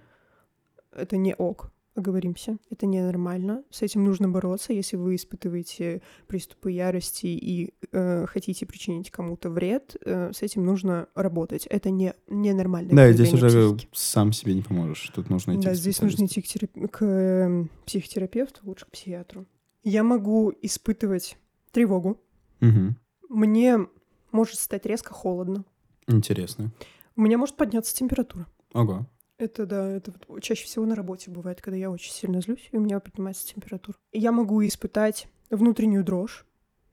[0.91, 2.57] Это не ок, оговоримся.
[2.69, 3.63] Это ненормально.
[3.71, 4.73] С этим нужно бороться.
[4.73, 11.07] Если вы испытываете приступы ярости и э, хотите причинить кому-то вред, э, с этим нужно
[11.15, 11.65] работать.
[11.67, 12.91] Это не ненормально.
[12.93, 15.09] Да, и здесь уже сам себе не поможешь.
[15.15, 18.91] Тут нужно идти Да, к здесь нужно идти к, терап- к эм, психотерапевту, лучше к
[18.91, 19.45] психиатру.
[19.83, 21.37] Я могу испытывать
[21.71, 22.19] тревогу.
[22.59, 22.97] Мгм.
[23.29, 23.79] Мне
[24.31, 25.65] может стать резко холодно.
[26.07, 26.71] Интересно.
[27.15, 28.47] У меня может подняться температура.
[28.73, 29.07] Ого.
[29.37, 32.77] Это да, это вот чаще всего на работе бывает, когда я очень сильно злюсь, и
[32.77, 33.97] у меня поднимается температура.
[34.13, 36.45] Я могу испытать внутреннюю дрожь.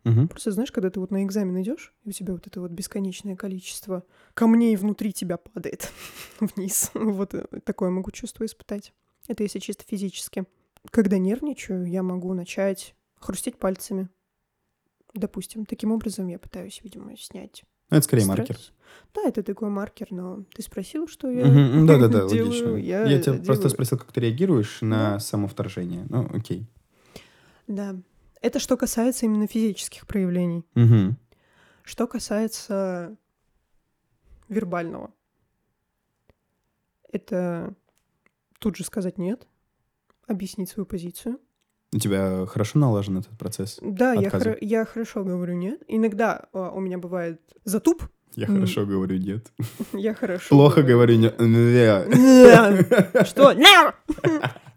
[0.05, 0.27] Мгм.
[0.27, 3.37] Просто знаешь, когда ты вот на экзамен идешь, и у тебя вот это вот бесконечное
[3.37, 5.93] количество камней внутри тебя падает
[6.41, 6.91] вниз.
[6.95, 8.93] Вот э, такое могу чувство испытать.
[9.29, 10.45] Это если чисто физически.
[10.91, 14.09] Когда нервничаю, я могу начать хрустеть пальцами.
[15.15, 18.39] Допустим, таким образом я пытаюсь, видимо, снять Ну, это скорее стресс.
[18.39, 18.57] маркер.
[19.15, 22.77] Да, это такой маркер, но ты спросил, что я Мгм, Да-да-да, делаю, логично.
[22.77, 23.45] я Я тебя делаю.
[23.45, 25.19] просто спросил, как ты реагируешь на Да.
[25.21, 26.07] само вторжение.
[26.09, 26.67] Ну, окей.
[27.69, 27.97] Да.
[28.41, 30.65] Это что касается именно физических проявлений.
[30.75, 31.17] Мгм.
[31.85, 33.17] Что касается
[34.49, 35.13] вербального.
[37.13, 37.75] Это
[38.59, 39.47] тут же сказать нет,
[40.27, 41.39] объяснить свою позицию.
[41.95, 43.79] У тебя хорошо налажен этот процесс?
[43.83, 45.83] Да, я, хоро- я хорошо говорю нет.
[45.89, 48.05] Иногда а, у меня бывает затуп.
[48.35, 48.55] Я М.
[48.55, 49.53] хорошо говорю нет.
[49.93, 51.35] Я хорошо Плохо говорю нет.
[53.27, 53.53] Что?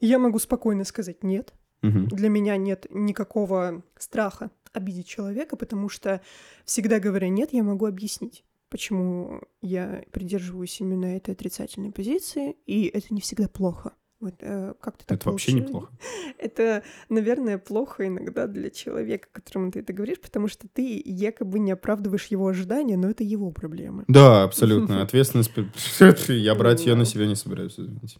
[0.00, 1.52] Я могу спокойно сказать нет.
[1.82, 2.08] Мгм.
[2.08, 6.20] Для меня нет никакого страха обидеть человека, потому что
[6.64, 13.12] всегда говоря нет, я могу объяснить, почему я придерживаюсь именно этой отрицательной позиции, и это
[13.12, 13.92] не всегда плохо.
[14.18, 15.68] Вот э, как-то так Это вообще получилось.
[15.68, 15.92] неплохо.
[16.38, 21.70] Это, наверное, плохо иногда для человека, которому ты это говоришь, потому что ты якобы не
[21.72, 24.04] оправдываешь его ожидания, но это его проблемы.
[24.08, 25.02] Да, абсолютно.
[25.02, 25.52] Ответственность...
[26.28, 28.18] Я брать ее на себя не собираюсь, извините.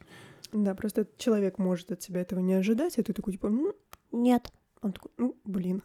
[0.52, 3.74] Да, просто человек может от тебя этого не ожидать, а ты такой, типа, «Ну,
[4.12, 4.52] нет.
[4.82, 5.82] Он такой, ну, блин,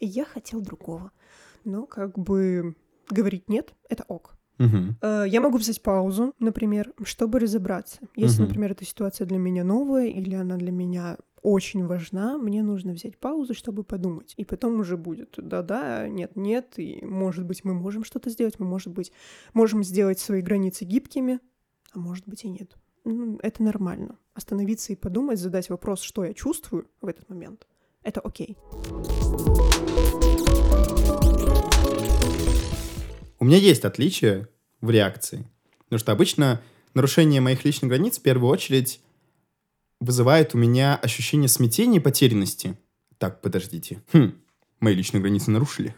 [0.00, 1.12] я хотел другого.
[1.64, 2.76] Но как бы
[3.08, 4.36] говорить нет— это ок.
[5.02, 7.98] Э, Я могу взять паузу, например, чтобы разобраться.
[8.16, 12.92] Если, например, эта ситуация для меня новая или она для меня очень важна, мне нужно
[12.92, 14.34] взять паузу, чтобы подумать.
[14.36, 18.92] И потом уже будет да-да, нет-нет, и, может быть, мы можем что-то сделать, мы, может
[18.92, 19.12] быть,
[19.54, 21.40] можем сделать свои границы гибкими,
[21.92, 22.76] а может быть и нет.
[23.04, 24.18] Ну, Это нормально.
[24.34, 27.66] Остановиться и подумать, задать вопрос, что я чувствую в этот момент.
[28.02, 28.56] Это окей.
[33.40, 34.48] У меня есть отличие
[34.80, 35.46] в реакции.
[35.84, 36.60] Потому что обычно
[36.94, 39.00] нарушение моих личных границ в первую очередь
[39.98, 42.76] вызывает у меня ощущение смятения и потерянности.
[43.18, 44.02] Так, подождите.
[44.12, 44.34] Хм,
[44.80, 45.94] мои личные границы нарушили.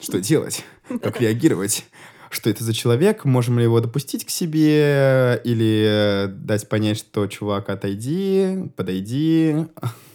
[0.00, 0.64] Что делать?
[1.02, 1.86] Как реагировать?
[2.30, 3.24] Что это за человек?
[3.24, 5.40] Можем ли его допустить к себе?
[5.42, 9.66] Или дать понять, что, чувак, отойди, подойди.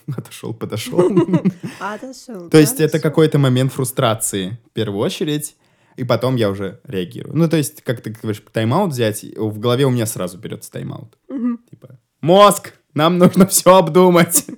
[0.16, 1.10] Отошел, подошел.
[2.50, 5.56] То есть это какой-то момент фрустрации в первую очередь,
[5.98, 7.36] и потом я уже реагирую.
[7.36, 11.18] Ну, то есть, как ты говоришь, тайм-аут взять, в голове у меня сразу берется тайм-аут.
[11.30, 11.60] Мгм.
[11.70, 14.46] Типа, мозг, нам нужно все обдумать.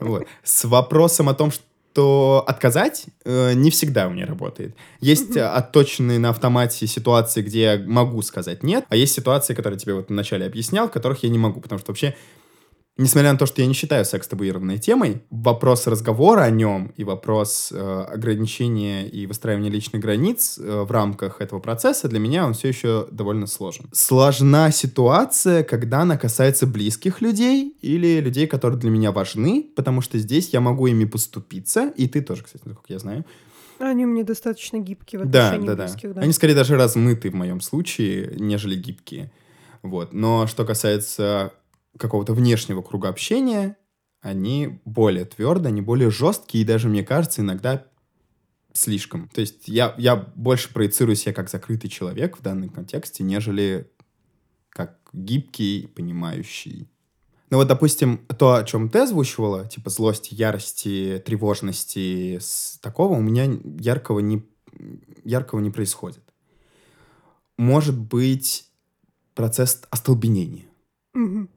[0.00, 0.26] Вот.
[0.42, 4.74] С вопросом о том, что отказать, э, не всегда у меня работает.
[5.00, 9.76] Есть э, отточенные на автомате ситуации, где я могу сказать нет, а есть ситуации, которые
[9.76, 12.16] я тебе вот вначале объяснял, которых я не могу, потому что вообще
[12.98, 17.04] Несмотря на то, что я не считаю секс табуированной темой, вопрос разговора о нем и
[17.04, 22.52] вопрос э, ограничения и выстраивания личных границ э, в рамках этого процесса для меня он
[22.52, 23.86] все еще довольно сложен.
[23.92, 30.18] Сложна ситуация, когда она касается близких людей или людей, которые для меня важны, потому что
[30.18, 33.24] здесь я могу ими поступиться, и ты тоже, кстати, насколько я знаю.
[33.78, 35.84] Они мне достаточно гибкие в Да, отношении да, да.
[35.84, 36.20] близких, да.
[36.20, 39.32] Они скорее даже размыты в моем случае, нежели гибкие.
[39.82, 40.12] Вот.
[40.12, 41.52] Но что касается
[42.02, 43.76] какого-то внешнего круга общения,
[44.20, 47.86] они более твердые, они более жесткие, и даже, мне кажется, иногда
[48.72, 49.28] слишком.
[49.28, 53.90] То есть я, я больше проецирую себя как закрытый человек в данном контексте, нежели
[54.68, 56.88] как гибкий, понимающий.
[57.50, 63.20] Ну вот, допустим, то, о чем ты озвучивала, типа злости, ярости, тревожности, с такого у
[63.20, 63.44] меня
[63.78, 64.42] яркого не,
[65.22, 66.22] яркого не происходит.
[67.58, 68.70] Может быть
[69.34, 70.64] процесс остолбенения.
[71.12, 71.50] Мгм.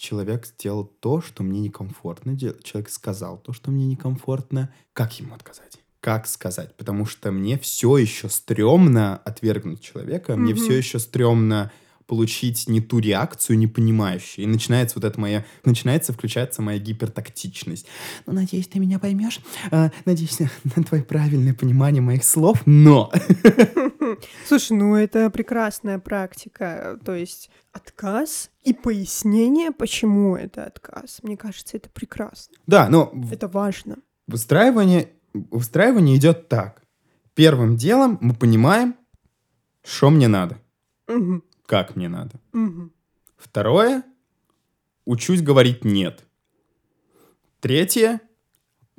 [0.00, 2.34] Человек сделал то, что мне некомфортно.
[2.38, 4.72] Человек сказал то, что мне некомфортно.
[4.94, 5.78] Как ему отказать?
[6.00, 6.74] Как сказать?
[6.78, 10.62] Потому что мне все еще стрёмно отвергнуть человека, мне Мгм.
[10.62, 11.70] все еще стрёмно
[12.10, 14.44] получить не ту реакцию, не понимающую.
[14.44, 15.44] И начинается вот это моя...
[15.64, 17.86] Начинается включаться моя гипертактичность.
[18.26, 19.38] Ну, надеюсь, ты меня поймешь.
[19.70, 20.40] А, надеюсь
[20.74, 22.62] на, твое правильное понимание моих слов.
[22.66, 23.12] Но...
[24.48, 26.98] Слушай, ну это прекрасная практика.
[27.04, 31.20] То есть отказ и пояснение, почему это отказ.
[31.22, 32.56] Мне кажется, это прекрасно.
[32.66, 33.98] Да, но Это важно.
[34.26, 36.82] выстраивание, выстраивание идет так.
[37.34, 38.96] Первым делом мы понимаем,
[39.84, 40.58] что мне надо,
[41.06, 41.42] Мгм.
[41.70, 42.40] Как мне надо.
[42.52, 42.90] Мгм.
[43.36, 44.02] Второе,
[45.04, 46.24] учусь говорить нет.
[47.60, 48.20] Третье,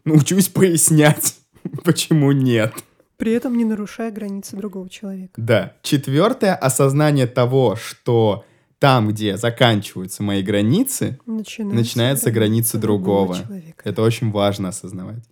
[0.05, 1.37] учусь пояснять,
[1.83, 2.73] почему нет.
[3.17, 5.33] При этом не нарушая границы другого человека.
[5.35, 5.75] Да.
[5.81, 8.45] Четвертое, осознание того, что
[8.79, 13.37] там, где заканчиваются мои границы, Начинается, Начинается граница другого.
[13.37, 13.81] человека.
[13.83, 15.23] Это очень важно осознавать.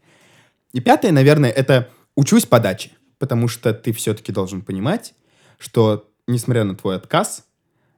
[0.73, 2.91] И пятое, наверное, это учусь подаче.
[3.17, 5.13] Потому что ты все-таки должен понимать,
[5.57, 7.45] что, несмотря на твой отказ,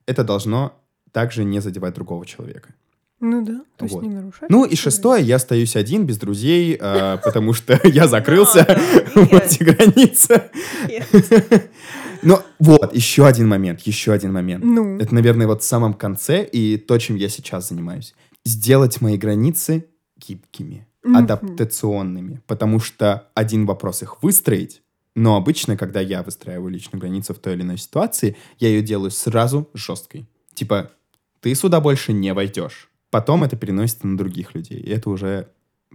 [0.06, 0.74] это должно
[1.12, 2.74] также не задевать другого человека.
[3.20, 4.04] Ну да, то есть Вот.
[4.04, 4.50] не нарушать.
[4.50, 8.76] Ну и шестое, я остаюсь один, без друзей, э, потому что я закрылся А,
[9.20, 10.50] в эти границы.
[12.24, 14.64] Но вот, еще один момент, еще один момент.
[14.64, 18.16] Ну, Это, наверное, вот в самом конце и то, чем я сейчас занимаюсь.
[18.46, 19.86] Сделать мои границы
[20.18, 22.42] гибкими, адаптационными.
[22.48, 24.82] Потому что один вопрос их выстроить,
[25.16, 29.12] но обычно, когда я выстраиваю личную границу в той или иной ситуации, я ее делаю
[29.12, 30.26] сразу жесткой.
[30.54, 30.92] Типа,
[31.40, 32.90] ты сюда больше не войдешь.
[33.10, 34.80] Потом это переносится на других людей.
[34.80, 35.50] И это уже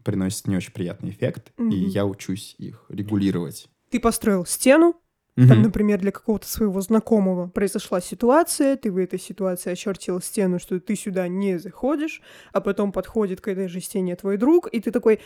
[0.04, 1.74] приносит не очень приятный эффект, и Мгм.
[1.88, 3.68] я учусь их регулировать.
[3.90, 4.94] ты построил стену,
[5.36, 5.48] Мгм.
[5.48, 10.80] Там, например, для какого-то своего знакомого произошла ситуация, ты в этой ситуации очертил стену, что
[10.80, 12.22] ты сюда не заходишь,
[12.54, 15.20] а потом подходит к этой же стене твой друг, и ты такой,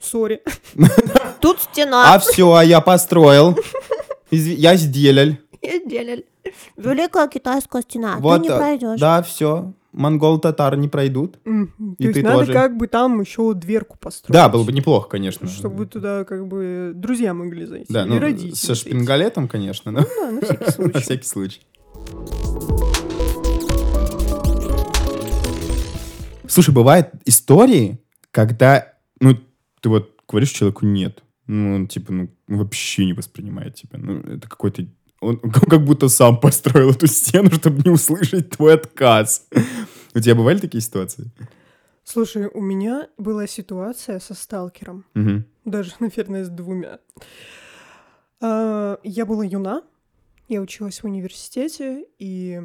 [0.00, 0.42] сори.
[1.40, 2.14] Тут стена.
[2.14, 3.56] А все, а я построил.
[4.30, 5.36] Изв- Я сделал.
[6.76, 8.98] Великая китайская стена, Вот, ты не а, пройдешь.
[9.00, 9.72] Да, все.
[9.92, 11.38] Монгол-татар не пройдут.
[11.44, 11.96] Мгм.
[11.98, 12.52] И То есть ты надо тоже.
[12.52, 14.32] как бы там еще дверку построить.
[14.32, 15.48] Да, было бы неплохо, конечно.
[15.48, 17.92] Чтобы туда как бы друзья могли зайти.
[17.92, 18.88] Да, или ну, родители со зайти.
[18.90, 21.00] шпингалетом, конечно, но Да, на всякий на случай.
[21.00, 21.60] всякий случай.
[26.48, 27.98] Слушай, бывают истории,
[28.30, 29.36] когда, ну,
[29.80, 33.98] ты вот говоришь человеку «нет», ну, он, типа, ну, вообще не воспринимает тебя.
[33.98, 34.86] Ну, это какой-то...
[35.20, 35.38] Он
[35.68, 39.48] как будто сам построил эту стену, чтобы не услышать твой отказ.
[40.14, 41.32] У тебя бывали такие ситуации?
[42.04, 45.04] Слушай, у меня была ситуация со сталкером.
[45.14, 45.44] Мгм.
[45.64, 47.00] Даже, наверное, с двумя.
[48.40, 49.82] А, Я была юна,
[50.46, 52.62] я училась в университете, и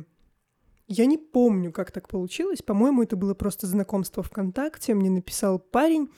[0.88, 2.62] я не помню, как так получилось.
[2.62, 4.94] По-моему, это было просто знакомство ВКонтакте.
[4.94, 6.10] Мне написал парень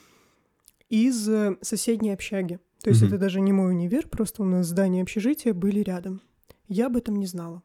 [0.88, 2.58] из э, соседней общаги.
[2.82, 3.08] То есть Мгм.
[3.10, 6.20] это даже не мой универ, просто у нас здание общежития были рядом.
[6.68, 7.62] Я об этом не знала.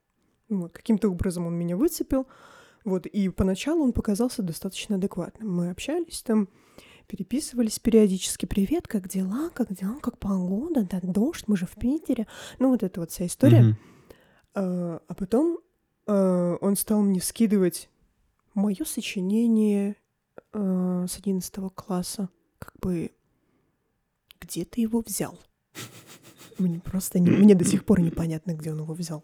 [0.50, 2.28] Вот, каким-то образом он меня выцепил.
[2.84, 5.50] Вот, и поначалу он показался достаточно адекватным.
[5.56, 6.50] Мы общались там,
[7.08, 8.46] переписывались периодически.
[8.46, 9.50] Привет, как дела?
[9.54, 10.00] Как дела?
[10.02, 10.86] Как погода?
[10.90, 12.28] Да, дождь, мы же в Питере.
[12.60, 13.62] Ну, вот эта вот вся история.
[13.62, 13.78] Мгм.
[14.56, 15.60] А, а потом
[16.08, 17.90] а, он стал мне скидывать
[18.54, 19.96] мое сочинение
[20.52, 22.30] а, с 11 класса.
[22.64, 23.12] Как бы,
[24.40, 25.38] где ты его взял?
[26.58, 29.22] Мне просто не- мне до сих пор непонятно, где он его взял.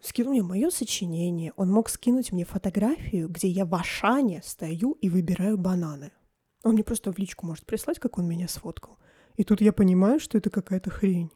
[0.00, 1.52] Скинул мне мое сочинение.
[1.56, 6.12] Он мог скинуть мне фотографию, где я в Ашане стою и выбираю бананы.
[6.62, 8.96] Он мне просто в личку может прислать, как он меня сфоткал.
[9.36, 11.32] И тут я понимаю, что это какая-то хрень.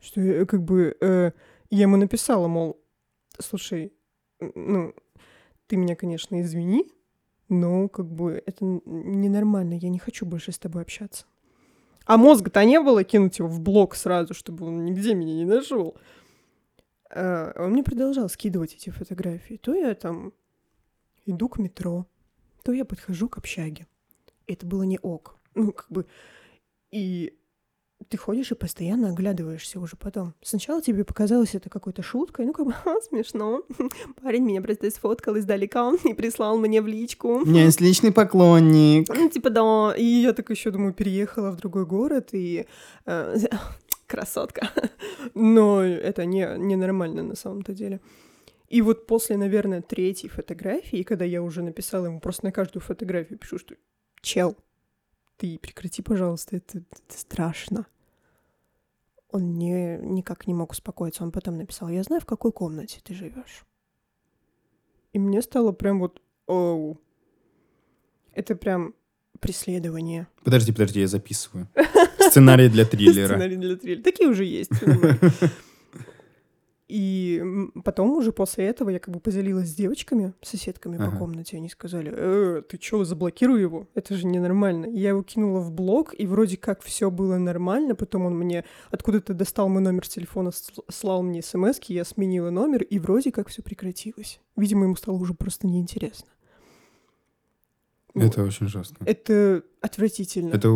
[0.00, 1.32] Что я, как бы э,
[1.70, 2.80] я ему написала, мол,
[3.40, 3.92] слушай,
[4.38, 4.94] ну,
[5.66, 6.92] ты меня, конечно, извини,
[7.48, 11.26] но как бы это ненормально, я не хочу больше с тобой общаться.
[12.06, 15.96] А мозга-то не было кинуть его в блок сразу, чтобы он нигде меня не нашел.
[17.10, 19.56] А он мне продолжал скидывать эти фотографии.
[19.56, 20.32] То я там
[21.24, 22.06] иду к метро,
[22.62, 23.86] то я подхожу к общаге.
[24.46, 25.36] Это было не ок.
[25.54, 26.06] Ну, как бы...
[26.90, 27.36] И
[28.08, 30.34] ты ходишь и постоянно оглядываешься уже потом.
[30.42, 33.62] Сначала тебе показалось это какой-то шуткой, ну как бы «Ха, смешно.
[34.22, 37.40] Парень меня просто сфоткал издалека и прислал мне в личку.
[37.40, 39.08] У меня есть личный поклонник.
[39.08, 39.94] Ну, типа, да.
[39.96, 42.66] И я так еще, думаю, переехала в другой город и...
[43.06, 43.36] э,
[44.06, 44.70] красотка.
[45.34, 48.00] Но это не, ненормально на самом-то деле.
[48.68, 53.38] И вот после, наверное, третьей фотографии, когда я уже написала ему просто на каждую фотографию,
[53.38, 53.74] пишу, что
[54.20, 54.56] «Чел,
[55.36, 57.86] ты прекрати, пожалуйста, это, это страшно».
[59.30, 61.24] Он не, никак не мог успокоиться.
[61.24, 63.64] Он потом написал, я знаю, в какой комнате ты живешь.
[65.12, 67.00] И мне стало прям вот, оу.
[68.32, 68.94] Это прям
[69.40, 70.28] преследование.
[70.44, 71.68] Подожди, подожди, я записываю.
[72.18, 73.26] Сценарий для триллера.
[73.26, 74.02] Сценарий для триллера.
[74.02, 74.70] Такие уже есть.
[76.86, 77.42] И
[77.82, 81.16] потом уже после этого я как бы поделилась с девочками, соседками по Ага.
[81.18, 81.56] комнате.
[81.56, 83.88] Они сказали, э, ты чё, заблокируй его?
[83.94, 84.86] Это же ненормально.
[84.86, 87.94] Я его кинула в блок, и вроде как все было нормально.
[87.94, 92.82] Потом он мне откуда-то достал мой номер телефона, сл- слал мне смс я сменила номер,
[92.82, 94.40] и вроде как все прекратилось.
[94.56, 96.28] Видимо, ему стало уже просто неинтересно.
[98.14, 98.24] Вот.
[98.26, 98.96] Это очень жестко.
[99.04, 100.54] Это отвратительно.
[100.54, 100.68] Это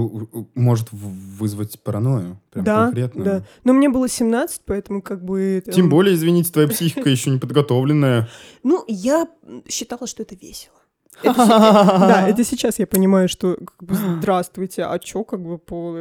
[0.54, 2.40] может вызвать паранойю.
[2.50, 3.24] Прям да, конкретно.
[3.24, 3.44] да.
[3.62, 5.62] Но мне было 17, поэтому как бы...
[5.64, 8.28] Тем эм, более, извините, твоя психика еще не подготовленная.
[8.64, 9.28] Ну, я
[9.68, 10.74] считала, что это весело.
[11.22, 15.96] Это Да, это сейчас я понимаю, что как бы, здравствуйте, а чё как бы по,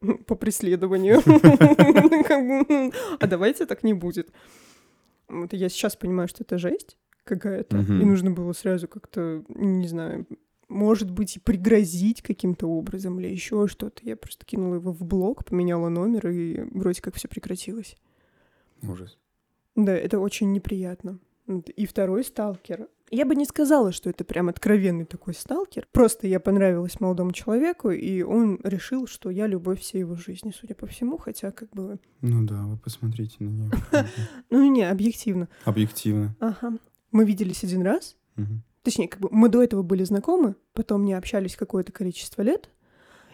[0.26, 1.20] по преследованию?
[1.22, 4.28] Как бы, А давайте так не будет.
[5.28, 10.26] Вот я сейчас понимаю, что это жесть какая-то, и нужно было сразу как-то, не знаю,
[10.72, 14.00] может быть, и пригрозить каким-то образом или еще что-то.
[14.04, 17.96] Я просто кинула его в блог, поменяла номер, и вроде как все прекратилось.
[18.82, 19.18] Ужас.
[19.76, 21.18] Да, это очень неприятно.
[21.76, 22.88] И второй сталкер.
[23.10, 25.86] Я бы не сказала, что это прям откровенный такой сталкер.
[25.92, 30.74] Просто я понравилась молодому человеку, и он решил, что я любовь всей его жизни, судя
[30.74, 31.98] по всему, хотя как бы...
[32.22, 33.70] Ну да, вы посмотрите на нее.
[34.50, 35.48] Ну не, объективно.
[35.64, 36.34] Объективно.
[36.40, 36.78] Ага.
[37.10, 38.16] Мы виделись один раз.
[38.82, 42.70] Точнее, как бы мы до этого были знакомы, потом не общались какое-то количество лет.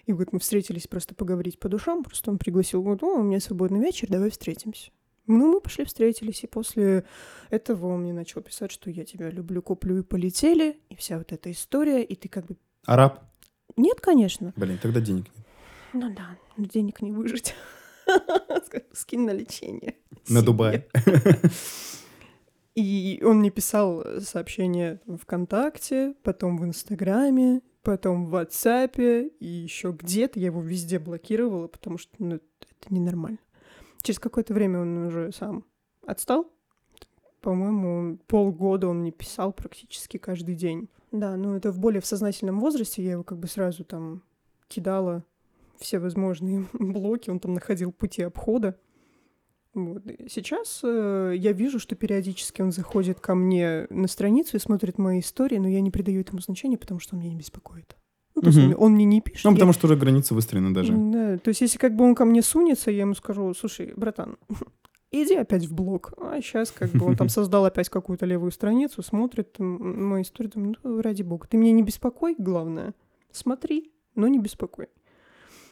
[0.07, 2.03] И вот мы встретились просто поговорить по душам.
[2.03, 4.90] Просто он пригласил, вот, о, у меня свободный вечер, давай встретимся.
[5.26, 7.05] Ну, мы пошли встретились, и после
[7.51, 11.32] этого он мне начал писать, что я тебя люблю, куплю и полетели, и вся вот
[11.32, 12.57] эта история, и ты как бы...
[12.86, 13.22] Араб?
[13.76, 14.55] Нет, конечно.
[14.57, 15.46] Блин, тогда денег нет.
[15.92, 17.55] Ну да, но денег не выжить.
[18.94, 19.96] Скинь на лечение.
[20.28, 20.42] На.
[20.42, 20.86] Дубай.
[22.81, 29.91] И он мне писал сообщения в ВКонтакте, потом в Инстаграме, потом в WhatsApp и еще
[29.91, 30.39] где-то.
[30.39, 33.39] Я его везде блокировала, потому что ну, это ненормально.
[34.03, 35.64] Через какое-то время он уже сам
[36.07, 36.53] отстал.
[37.41, 40.89] По-моему, полгода он мне писал практически каждый день.
[41.11, 43.03] Да, ну это в более в сознательном возрасте.
[43.03, 44.22] Я его как бы сразу там
[44.68, 45.24] кидала
[45.79, 47.29] все возможные блоки.
[47.29, 48.79] Он там находил пути обхода.
[49.85, 50.03] Вот.
[50.29, 55.20] Сейчас э, я вижу, что периодически он заходит ко мне на страницу и смотрит мои
[55.20, 57.97] истории, но я не придаю этому значения, потому что он меня не беспокоит.
[58.35, 59.45] Ну, то есть он, он мне не пишет.
[59.45, 60.93] Ну, я- потому что уже границы выстроены даже.
[60.93, 64.37] Да, то есть если как бы он ко мне сунется, я ему скажу, слушай, братан,
[65.11, 66.12] иди опять в блог.
[66.20, 70.49] А сейчас как бы он там создал опять какую-то левую страницу, смотрит м, мои истории,
[70.49, 72.95] думаю, ну, ради бога, ты меня не беспокой, главное.
[73.33, 74.87] Смотри, но не беспокой.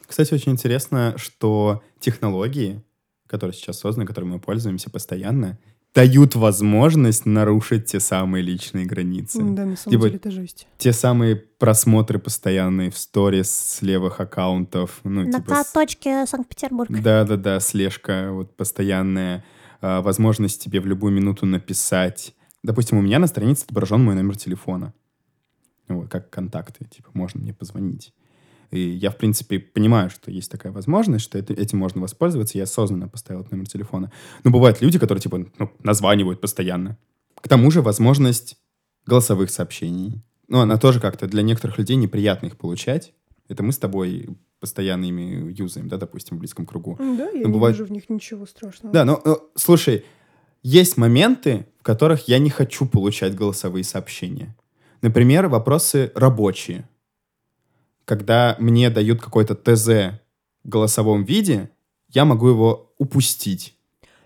[0.07, 2.81] Кстати, очень интересно, что технологии,
[3.27, 5.59] которые сейчас созданы, которыми мы пользуемся постоянно,
[5.95, 9.39] дают возможность нарушить те самые личные границы.
[9.43, 10.66] Да, на самом Типа- деле это жесть.
[10.77, 15.01] Те самые просмотры постоянные в сторис с левых аккаунтов.
[15.05, 16.91] Ну, На типа точке Санкт-Петербург.
[16.91, 19.43] Да-да-да, слежка вот постоянная,
[19.81, 22.35] а, возможность тебе в любую минуту написать.
[22.62, 24.93] Допустим, у меня на странице отображен мой номер телефона.
[25.89, 28.12] Вот, как контакты, типа, можно мне позвонить.
[28.71, 32.59] И я, в принципе, понимаю, что есть такая возможность, что это- этим можно воспользоваться.
[32.59, 34.11] Я осознанно поставил этот номер телефона.
[34.45, 36.97] Но бывают люди, которые, типа, ну, названивают постоянно.
[37.41, 38.57] К тому же возможность
[39.07, 40.23] голосовых сообщений.
[40.49, 43.12] Ну, она тоже как-то для некоторых людей неприятно их получать.
[43.49, 46.97] Это мы с тобой постоянно ими юзаем, да, допустим, в близком кругу.
[46.99, 48.93] Да, я Ну, не бывает- вижу в них ничего страшного.
[48.93, 50.05] Да, но, но, слушай,
[50.62, 54.57] есть моменты, в которых я не хочу получать голосовые сообщения.
[55.03, 56.89] Например, вопросы рабочие.
[58.07, 59.89] Когда мне дают какой-то ТЗ
[60.65, 61.69] в голосовом виде,
[62.09, 63.77] я могу его упустить.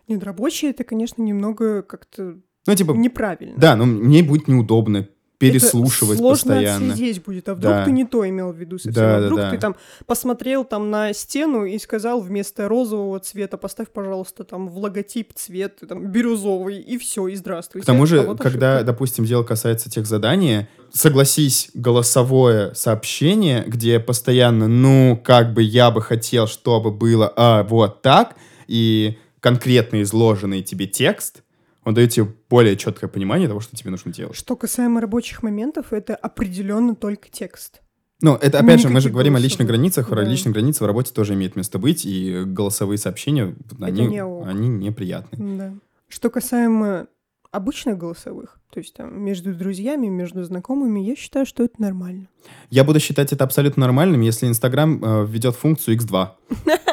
[0.07, 3.55] Нет, рабочие это, конечно, немного как-то Ну, типа, неправильно.
[3.57, 5.09] да, но мне будет неудобно
[5.41, 6.93] переслушивать это сложно постоянно.
[6.93, 7.49] отследить будет.
[7.49, 7.85] А вдруг Да.
[7.87, 8.93] ты не то имел в виду совсем?
[8.93, 9.51] Да, а да, вдруг да.
[9.51, 9.77] ты там
[10.07, 15.79] посмотрел там на стену и сказал вместо розового цвета поставь, пожалуйста, там в логотип цвет
[15.89, 17.85] там бирюзовый, и все, и здравствуйте.
[17.85, 18.93] К тому А же, вот когда, ошибка.
[18.93, 26.03] допустим, дело касается тех задания, согласись, голосовое сообщение, где постоянно, ну, как бы я бы
[26.03, 28.37] хотел, чтобы было, а, вот так,
[28.67, 31.43] и конкретно изложенный тебе текст,
[31.85, 34.37] он дает тебе более четкое понимание того, что тебе нужно делать.
[34.37, 37.81] Что касаемо рабочих моментов, это определенно только текст.
[38.23, 40.23] Ну, это, опять же, мы же Никаких говорим о личных голосовых, границах, да.
[40.23, 44.47] личные границы в работе тоже имеют место быть, и голосовые сообщения, они, не ок.
[44.47, 45.59] они неприятны.
[45.59, 45.75] Да.
[46.07, 47.07] Что касаемо
[47.51, 52.29] обычных голосовых, то есть там между друзьями, между знакомыми, я считаю, что это нормально.
[52.69, 56.29] Я буду считать это абсолютно нормальным, если Инстаграм э, введет функцию X2.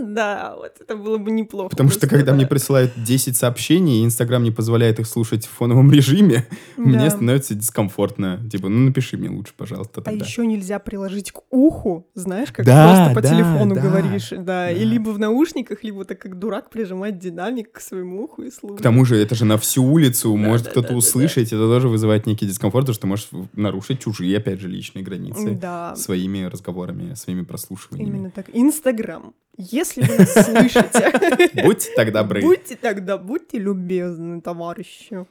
[0.00, 1.70] Да, вот это было бы неплохо.
[1.70, 5.90] Потому что когда мне присылают 10 сообщений, и Инстаграм не позволяет их слушать в фоновом
[5.92, 6.46] режиме,
[6.76, 8.40] мне становится дискомфортно.
[8.50, 10.24] Типа, ну напиши мне лучше, пожалуйста, А тогда.
[10.24, 14.36] еще нельзя приложить к уху, знаешь, как Да, просто по да, телефону да, говоришь, да,
[14.42, 14.70] да.
[14.70, 18.78] и либо в наушниках, либо так как дурак прижимать динамик к своему уху и слушать.
[18.78, 21.66] К тому же это же на всю улицу, может да, кто-то да, да, услышать, это
[21.66, 25.94] тоже вызывает некий дискомфорт, потому что ты можешь нарушить чужие, опять же, личные границы Да,
[25.96, 28.08] своими разговорами, своими прослушиваниями.
[28.16, 28.46] именно так.
[28.52, 29.34] Инстаграм.
[29.60, 32.42] Если вы нас слышите, Будьте так добры.
[32.42, 35.26] будьте тогда, будьте любезны, товарищи.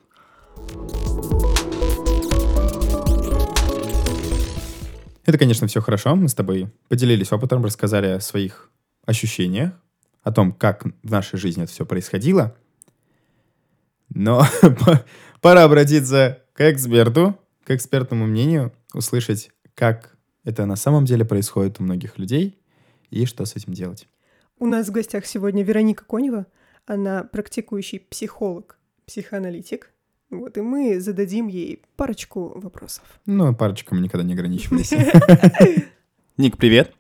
[5.26, 6.16] Это, конечно, все хорошо.
[6.16, 8.72] Мы с тобой поделились опытом, рассказали о своих
[9.06, 9.74] ощущениях,
[10.24, 12.56] о том, как в нашей жизни это все происходило.
[14.10, 14.46] Но
[15.42, 21.84] пора обратиться к эксперту, к экспертному мнению, услышать, как это на самом деле происходит у
[21.84, 22.58] многих людей
[23.10, 24.08] и что с этим делать.
[24.60, 26.48] У нас в гостях сегодня Вероника Конева.
[26.88, 29.92] Она практикующий психолог, психоаналитик.
[30.32, 33.04] Вот, и мы зададим ей парочку вопросов.
[33.28, 34.92] Ну, парочка мы никогда не ограничивались.
[36.38, 36.92] Ник, привет.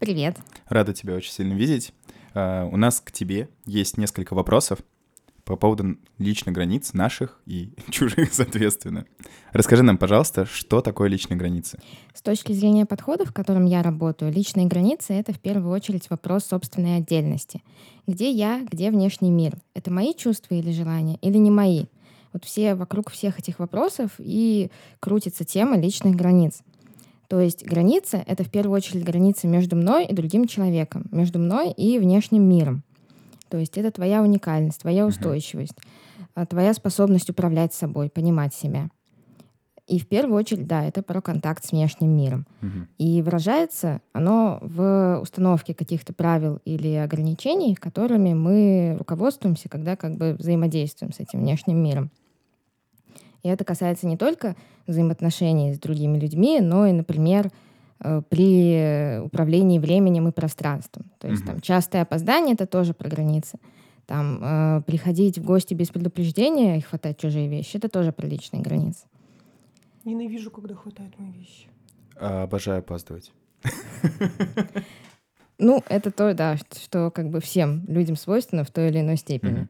[0.00, 0.38] Привет.
[0.68, 1.92] Рада тебя очень сильно видеть.
[2.34, 4.78] А, У нас к тебе есть несколько вопросов
[5.52, 9.04] по по поводу личных границ наших и чужих, соответственно.
[9.52, 11.78] Расскажи нам, пожалуйста, что такое личные границы?
[12.14, 16.46] С точки зрения подхода, в котором я работаю, личные границы— это в первую очередь вопрос
[16.46, 17.62] собственной отдельности.
[18.06, 19.58] Где я, где внешний мир?
[19.74, 21.84] Это мои чувства или желания, или не мои?
[22.32, 26.62] Вот все вокруг всех этих вопросов и крутится тема личных границ.
[27.28, 31.72] То есть граница— это в первую очередь граница между мной и другим человеком, между мной
[31.72, 32.84] и внешним миром.
[33.52, 35.76] То есть это твоя уникальность, твоя устойчивость,
[36.34, 38.88] а, твоя способность управлять собой, понимать себя.
[39.86, 42.46] И в первую очередь, да, это про контакт с внешним миром.
[42.62, 42.88] Мгм.
[42.96, 50.34] И выражается оно в установке каких-то правил или ограничений, которыми мы руководствуемся, когда как бы
[50.38, 52.10] взаимодействуем с этим внешним миром.
[53.42, 57.50] И это касается не только взаимоотношений с другими людьми, но и, например,
[58.28, 61.10] при управлении временем и пространством.
[61.18, 61.52] То есть Мгм.
[61.52, 63.58] там частое опоздание— это тоже про границы.
[64.06, 68.62] Там э, приходить в гости без предупреждения и хватать чужие вещи— это тоже про личные
[68.62, 69.06] границы.
[70.04, 71.68] Ненавижу, когда хватает мои вещи.
[72.16, 73.32] А, Обожаю опаздывать.
[75.58, 79.68] Ну, это то, да, что как бы всем людям свойственно в той или иной степени.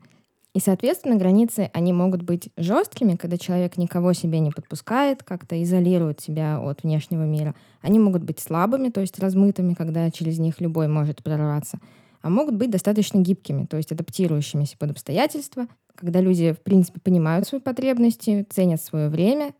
[0.54, 6.20] И, соответственно, границы, они могут быть жесткими, когда человек никого себе не подпускает, как-то изолирует
[6.20, 7.54] себя от внешнего мира.
[7.80, 11.78] Они могут быть слабыми, то есть размытыми, когда через них любой может прорваться.
[12.20, 17.48] А могут быть достаточно гибкими, то есть адаптирующимися под обстоятельства, когда люди, в принципе, понимают
[17.48, 19.54] свои потребности, ценят свое время,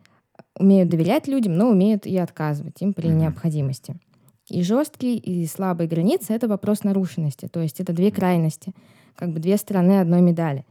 [0.59, 3.97] умеют доверять людям, но умеют и отказывать им при необходимости.
[4.49, 7.49] И жесткие, и слабые границы— это вопрос нарушенности.
[7.49, 8.73] То есть это две крайности,
[9.17, 10.67] как бы две стороны одной медали.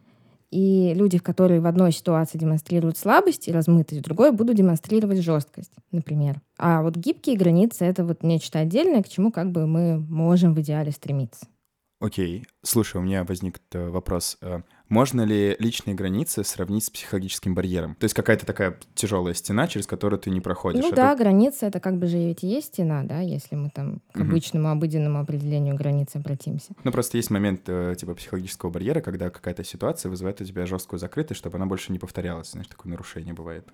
[0.51, 5.71] И люди, которые в одной ситуации демонстрируют слабость и размытость, в другой будут демонстрировать жесткость,
[5.91, 6.41] например.
[6.57, 10.59] А вот гибкие границы— это вот нечто отдельное, к чему как бы мы можем в
[10.59, 11.47] идеале стремиться.
[12.01, 12.45] Окей.
[12.63, 14.37] Слушай, у меня возник э, вопрос.
[14.91, 17.95] Можно ли личные границы сравнить с психологическим барьером?
[17.95, 20.81] То есть какая-то такая тяжелая стена, через которую ты не проходишь.
[20.81, 23.69] Ну Это- да, граница— это как бы же ведь и есть стена, да, если мы
[23.69, 24.29] там к Мгм.
[24.29, 26.73] обычному, обыденному определению границы обратимся.
[26.83, 30.99] Ну, просто есть момент э, типа психологического барьера, когда какая-то ситуация вызывает у тебя жесткую
[30.99, 32.51] закрытость, чтобы она больше не повторялась.
[32.51, 33.65] Знаешь, такое нарушение бывает.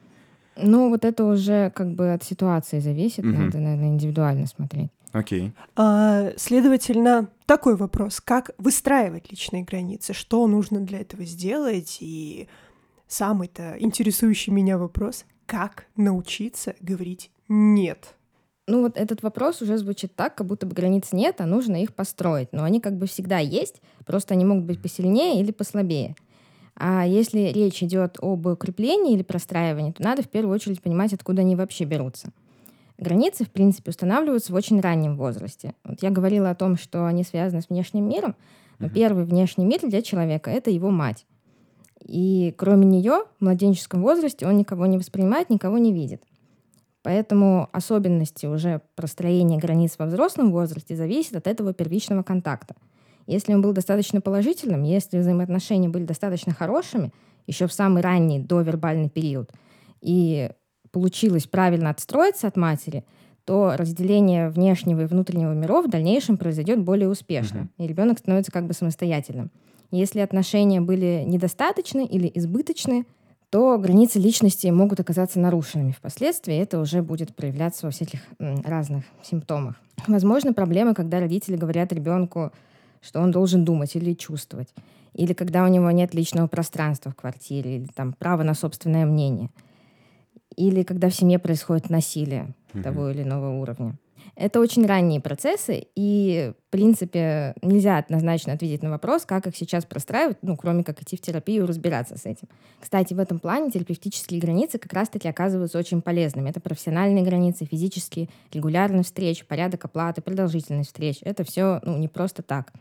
[0.61, 3.45] Ну вот это уже как бы от ситуации зависит, Мгм.
[3.45, 4.89] надо, наверное, индивидуально смотреть.
[5.13, 5.53] Окей.
[5.75, 8.19] А, следовательно, такой вопрос.
[8.19, 10.13] Как выстраивать личные границы?
[10.13, 11.97] Что нужно для этого сделать?
[12.01, 12.47] И
[13.07, 15.25] самый-то интересующий меня вопрос.
[15.45, 18.15] Как научиться говорить «нет»?
[18.69, 21.95] Ну вот этот вопрос уже звучит так, как будто бы границ нет, а нужно их
[21.95, 22.49] построить.
[22.51, 26.15] Но они как бы всегда есть, просто они могут быть посильнее или послабее.
[26.79, 31.41] А если речь идет об укреплении или простраивании, то надо в первую очередь понимать, откуда
[31.41, 32.29] они вообще берутся.
[32.99, 35.73] Границы, в принципе, устанавливаются в очень раннем возрасте.
[35.83, 38.35] Вот я говорила о том, что они связаны с внешним миром,
[38.77, 41.25] но первый внешний мир для человека— это его мать.
[41.99, 46.23] И кроме нее в младенческом возрасте он никого не воспринимает, никого не видит.
[47.01, 52.75] Поэтому особенности уже простроения границ во взрослом возрасте зависят от этого первичного контакта.
[53.27, 57.11] Если он был достаточно положительным, если взаимоотношения были достаточно хорошими,
[57.45, 59.51] еще в самый ранний довербальный период,
[60.01, 60.49] и
[60.91, 63.05] получилось правильно отстроиться от матери,
[63.45, 68.65] то разделение внешнего и внутреннего миров в дальнейшем произойдет более успешно, и ребенок становится как
[68.65, 69.51] бы самостоятельным.
[69.91, 73.05] Если отношения были недостаточны или избыточны,
[73.49, 79.75] то границы личности могут оказаться нарушенными впоследствии, это уже будет проявляться во всяких разных симптомах.
[80.07, 82.51] Возможно, проблемы, когда родители говорят ребенку,
[83.01, 84.73] что он должен думать или чувствовать,
[85.13, 89.49] или когда у него нет личного пространства в квартире, или там право на собственное мнение,
[90.55, 93.97] или когда в семье происходит насилие того или иного уровня.
[94.35, 99.83] Это очень ранние процессы, и, в принципе, нельзя однозначно ответить на вопрос, как их сейчас
[99.85, 102.47] простраивать, ну, кроме как идти в терапию и разбираться с этим.
[102.79, 106.51] Кстати, в этом плане терапевтические границы как раз-таки оказываются очень полезными.
[106.51, 111.17] Это профессиональные границы, физические, регулярность встреч, порядок оплаты, продолжительность встреч.
[111.21, 112.71] Это все ну, не просто так.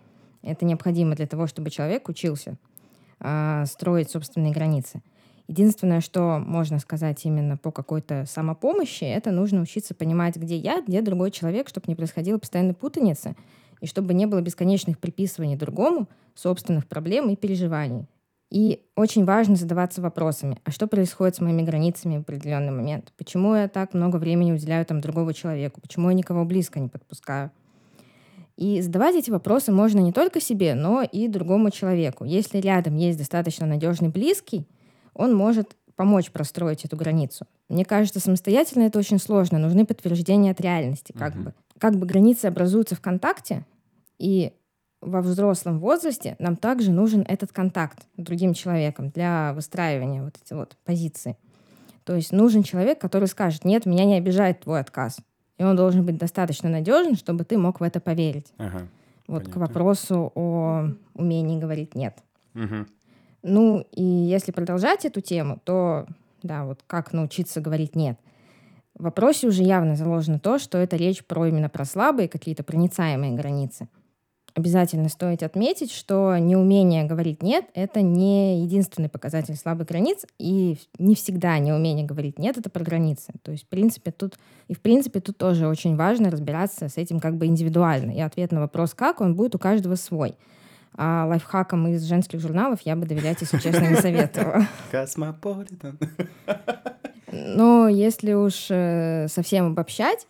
[0.47, 2.57] Это необходимо для того, чтобы человек учился
[3.21, 5.03] а, строить собственные границы.
[5.49, 11.03] Единственное, что можно сказать именно по какой-то самопомощи, это нужно учиться понимать, где я, где
[11.03, 13.37] другой человек, чтобы не происходило постоянной путаницы,
[13.81, 18.07] и чтобы не было бесконечных приписываний другому собственных проблем и переживаний.
[18.51, 23.13] И очень важно задаваться вопросами, а что происходит с моими границами в определенный момент?
[23.17, 25.81] Почему я так много времени уделяю там другому человеку?
[25.81, 27.51] Почему я никого близко не подпускаю?
[28.57, 32.25] И задавать эти вопросы можно не только себе, но и другому человеку.
[32.25, 34.67] Если рядом есть достаточно надежный близкий,
[35.13, 37.47] он может помочь простроить эту границу.
[37.69, 39.59] Мне кажется, самостоятельно это очень сложно.
[39.59, 41.13] Нужны подтверждения от реальности.
[41.19, 41.55] Как, бы.
[41.79, 43.65] как бы границы образуются в контакте,
[44.19, 44.53] и
[45.01, 50.55] во взрослом возрасте нам также нужен этот контакт с другим человеком для выстраивания вот эти
[50.55, 51.37] вот позиции.
[52.05, 55.19] То есть нужен человек, который скажет, нет, меня не обижает твой отказ.
[55.59, 58.53] И он должен быть достаточно надежен, чтобы ты мог в это поверить.
[58.59, 58.89] Ага.
[59.27, 59.61] Вот к Понятно.
[59.61, 62.17] вопросу о умении говорить нет.
[62.55, 62.87] Мгм.
[63.43, 66.07] Ну, и если продолжать эту тему, то,
[66.43, 68.19] да, вот как научиться говорить «нет».
[68.95, 73.33] В вопросе уже явно заложено то, что это речь про именно про слабые какие-то проницаемые
[73.33, 73.89] границы.
[74.57, 81.15] Обязательно стоит отметить, что неумение говорить «нет»— это не единственный показатель слабых границ, и не
[81.15, 83.35] всегда неумение говорить «нет»— это про границы.
[83.43, 84.39] То есть, в принципе, тут,
[84.69, 88.13] и в принципе, тут тоже очень важно разбираться с этим как бы индивидуально.
[88.13, 90.37] И ответ на вопрос «как» он будет у каждого свой.
[90.97, 94.67] А лайфхакам из женских журналов я бы доверять, если честно, не советовала.
[94.91, 95.99] Космополитен.
[97.31, 100.27] Но если уж э, совсем обобщать,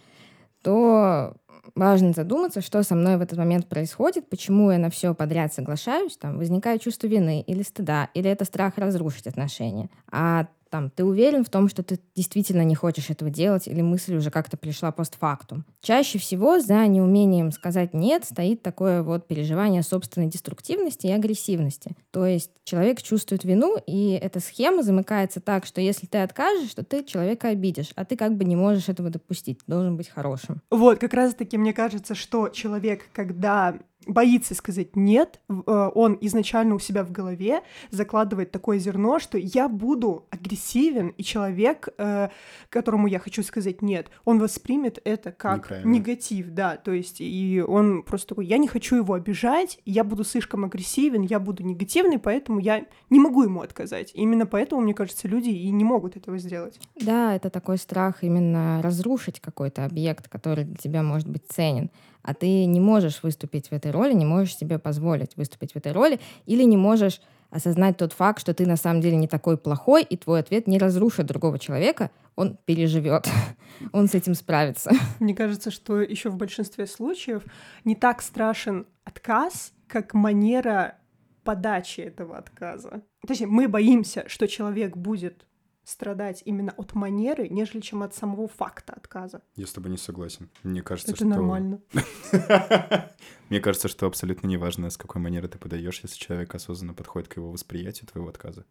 [0.62, 1.36] то
[1.74, 6.16] важно задуматься, что со мной в этот момент происходит, почему я на все подряд соглашаюсь,
[6.16, 9.90] там возникает чувство вины или стыда, или это страх разрушить отношения.
[10.10, 10.46] А
[10.76, 14.30] там ты уверен в том, что ты действительно не хочешь этого делать, или мысль уже
[14.30, 15.64] как-то пришла постфактум.
[15.80, 21.96] Чаще всего за неумением сказать «нет» стоит такое вот переживание собственной деструктивности и агрессивности.
[22.10, 26.84] То есть человек чувствует вину, и эта схема замыкается так, что если ты откажешь, то
[26.84, 30.60] ты человека обидишь, а ты как бы не можешь этого допустить, должен быть хорошим.
[30.70, 36.78] Вот, как раз-таки мне кажется, что человек, когда боится сказать нет, э, он изначально у
[36.78, 42.28] себя в голове закладывает такое зерно, что я буду агрессивен, и человек, э,
[42.70, 45.90] которому я хочу сказать нет, он воспримет это как Неправильно.
[45.90, 50.24] негатив, да, то есть и он просто такой, я не хочу его обижать, я буду
[50.24, 54.12] слишком агрессивен, я буду негативный, поэтому я не могу ему отказать.
[54.14, 56.78] Именно поэтому, мне кажется, люди и не могут этого сделать.
[57.00, 61.90] Да, это такой страх именно разрушить какой-то объект, который для тебя может быть ценен.
[62.26, 65.92] А ты не можешь выступить в этой роли, не можешь себе позволить выступить в этой
[65.92, 67.20] роли, или не можешь
[67.50, 70.78] осознать тот факт, что ты на самом деле не такой плохой, и твой ответ не
[70.78, 73.28] разрушит другого человека, он переживет,
[73.92, 74.90] он с этим справится.
[75.20, 77.44] Мне кажется, что еще в большинстве случаев
[77.84, 80.98] не так страшен отказ, как манера
[81.44, 83.02] подачи этого отказа.
[83.26, 85.46] Точнее, мы боимся, что человек будет
[85.86, 89.42] страдать именно от манеры, нежели чем от самого факта отказа.
[89.54, 90.50] Я с тобой не согласен.
[90.64, 91.26] Мне кажется, Это что...
[91.26, 91.80] нормально.
[93.48, 97.36] Мне кажется, что абсолютно неважно, с какой манеры ты подаешь, если человек осознанно подходит к
[97.36, 98.66] его восприятию твоего отказа,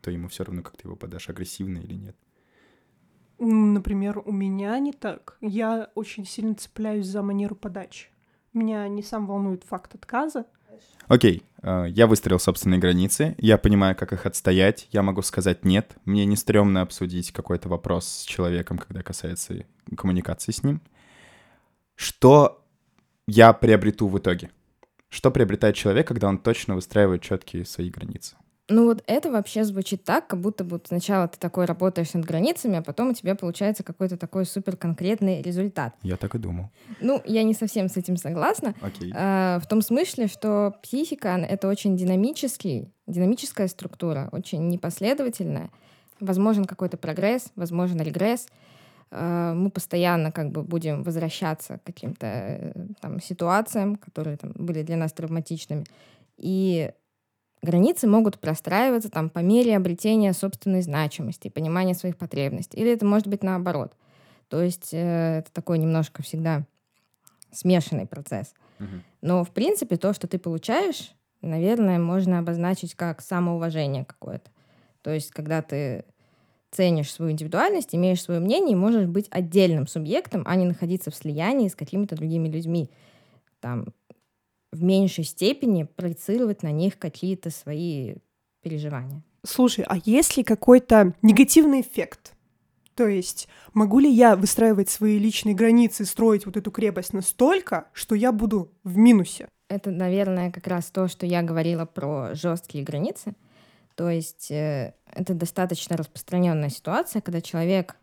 [0.00, 2.16] то ему все равно, как ты его подашь, агрессивно или нет.
[3.38, 5.36] Например, у меня не так.
[5.42, 8.08] Я очень сильно цепляюсь за манеру подачи.
[8.54, 10.46] Меня не сам волнует факт отказа.
[11.08, 15.96] Окей, э, я выстроил собственные границы, я понимаю, как их отстоять, я могу сказать «нет»,
[16.04, 19.64] мне не стрёмно обсудить какой-то вопрос с человеком, когда касается
[19.96, 20.80] коммуникации с ним.
[21.94, 22.64] Что
[23.26, 24.50] я приобрету в итоге?
[25.08, 28.36] Что приобретает человек, когда он точно выстраивает четкие свои границы?
[28.68, 32.78] Ну вот это вообще звучит так, как будто бы сначала ты такой работаешь над границами,
[32.78, 35.94] а потом у тебя получается какой-то такой супер конкретный результат.
[36.02, 36.70] Я так и думал.
[37.00, 38.74] Ну, я не совсем с этим согласна.
[38.80, 39.12] Окей.
[39.14, 45.70] А, В том смысле, что психика— это очень динамический, динамическая структура, очень непоследовательная.
[46.18, 48.48] Возможен какой-то прогресс, возможен регресс.
[49.12, 54.82] А, Мы постоянно как бы будем возвращаться к каким-то э, там, ситуациям, которые там, были
[54.82, 55.84] для нас травматичными.
[56.36, 56.90] И
[57.62, 62.78] границы могут простраиваться там, по мере обретения собственной значимости, понимания своих потребностей.
[62.78, 63.92] Или это может быть наоборот.
[64.48, 66.64] То есть э, это такой немножко всегда
[67.52, 68.54] смешанный процесс.
[69.22, 74.50] Но, в принципе, то, что ты получаешь, наверное, можно обозначить как самоуважение какое-то.
[75.00, 76.04] То есть, когда ты
[76.70, 81.16] ценишь свою индивидуальность, имеешь свое мнение и можешь быть отдельным субъектом, а не находиться в
[81.16, 82.90] слиянии с какими-то другими людьми.
[83.60, 83.86] Там
[84.72, 88.16] в меньшей степени проецировать на них какие-то свои
[88.62, 89.22] переживания.
[89.44, 92.34] Слушай, а есть ли какой-то негативный эффект?
[92.96, 98.14] То есть, могу ли я выстраивать свои личные границы, строить вот эту крепость настолько, что
[98.14, 99.48] я буду в минусе?
[99.68, 103.34] Это, наверное, как раз то, что я говорила про жесткие границы.
[103.96, 107.96] То есть э, это достаточно распространенная ситуация, когда человек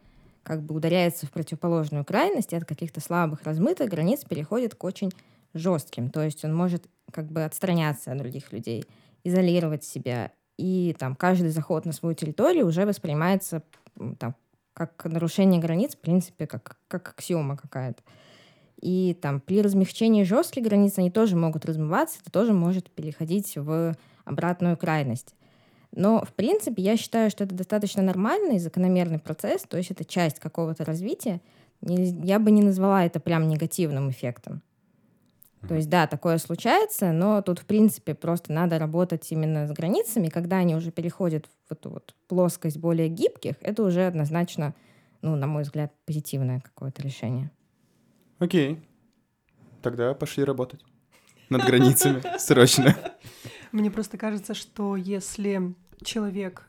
[0.43, 5.11] как бы ударяется в противоположную крайность и от каких-то слабых, размытых границ переходит к очень
[5.53, 6.09] жестким.
[6.09, 8.85] То есть он может как бы отстраняться от других людей,
[9.23, 10.31] изолировать себя.
[10.57, 13.63] И там каждый заход на свою территорию уже воспринимается
[14.19, 14.35] там,
[14.73, 18.01] как нарушение границ, в принципе, как, как аксиома какая-то.
[18.81, 23.95] И там при размягчении жестких границ они тоже могут размываться, это тоже может переходить в
[24.25, 25.35] обратную крайность.
[25.95, 30.39] Но, в принципе, я считаю, что это достаточно нормальный закономерный процесс, то есть это часть
[30.39, 31.39] какого-то развития.
[31.81, 34.61] Я бы не назвала это прям негативным эффектом.
[35.67, 40.27] То есть, да, такое случается, но тут, в принципе, просто надо работать именно с границами.
[40.27, 44.73] Когда они уже переходят в эту вот плоскость более гибких, это уже однозначно,
[45.21, 47.49] ну, на мой взгляд, позитивное какое-то решение.
[48.39, 48.83] Окей.
[49.81, 50.81] Тогда пошли работать.
[51.49, 52.21] Над границами.
[52.39, 52.95] Срочно.
[53.71, 56.67] Мне просто кажется, что если человек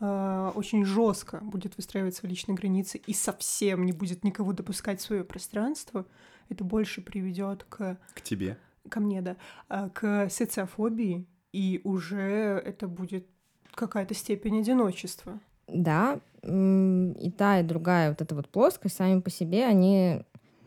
[0.00, 5.04] э, очень жестко будет выстраивать свои личные границы и совсем не будет никого допускать в
[5.04, 6.06] свое пространство,
[6.50, 8.58] это больше приведет к К тебе.
[8.88, 9.36] ко мне, да,
[9.68, 13.26] а, к социофобии, и уже это будет
[13.74, 15.40] какая-то степень одиночества.
[15.68, 20.24] Да, и та, и другая вот эта вот плоскость сами по себе, они,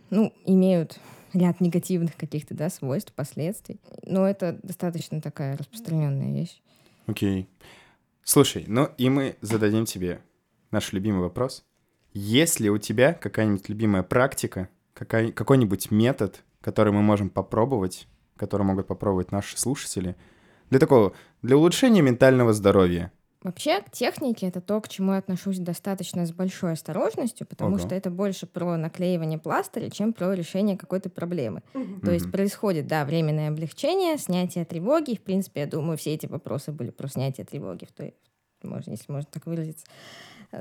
[0.10, 1.00] ну, имеют
[1.34, 3.82] ряд негативных каких-то, да, свойств, последствий.
[4.06, 6.62] Но это достаточно такая распространенная вещь.
[7.08, 7.50] Окей.
[8.24, 10.22] Слушай, ну и мы зададим тебе
[10.72, 11.66] наш любимый вопрос.
[12.14, 18.64] Есть ли у тебя какая-нибудь любимая практика, какая, какой-нибудь метод, который мы можем попробовать, который
[18.64, 20.16] могут попробовать наши слушатели,
[20.70, 23.12] для такого, для улучшения ментального здоровья?
[23.44, 27.80] Вообще, к технике это то, к чему я отношусь достаточно с большой осторожностью, потому Ого.
[27.86, 31.62] что это больше про наклеивание пластыря, чем про решение какой-то проблемы.
[32.02, 35.12] То есть происходит, да, временное облегчение, снятие тревоги.
[35.12, 38.16] И, В принципе, я думаю, все эти вопросы были про снятие тревоги, в той,
[38.64, 39.86] можно, если можно так выразиться.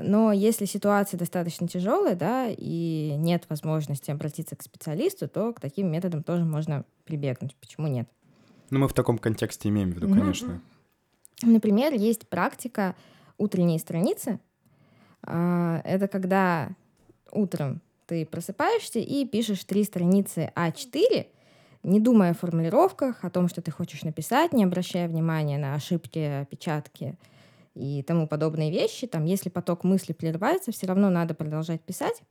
[0.01, 5.91] Но если ситуация достаточно тяжелая, да, и нет возможности обратиться к специалисту, то к таким
[5.91, 7.55] методам тоже можно прибегнуть.
[7.57, 8.09] Почему нет?
[8.71, 10.19] Ну, мы в таком контексте имеем в виду, Мгм.
[10.19, 10.61] конечно.
[11.43, 12.95] Например, есть практика
[13.37, 14.39] утренней страницы.
[15.21, 16.69] А, Это когда
[17.31, 21.27] утром ты просыпаешься и пишешь три страницы А4,
[21.83, 26.19] не думая о формулировках, о том, что ты хочешь написать, не обращая внимания на ошибки,
[26.41, 27.15] опечатки
[27.75, 29.07] и тому подобные вещи.
[29.07, 32.21] Там, если поток мысли прерывается, все равно надо продолжать писать,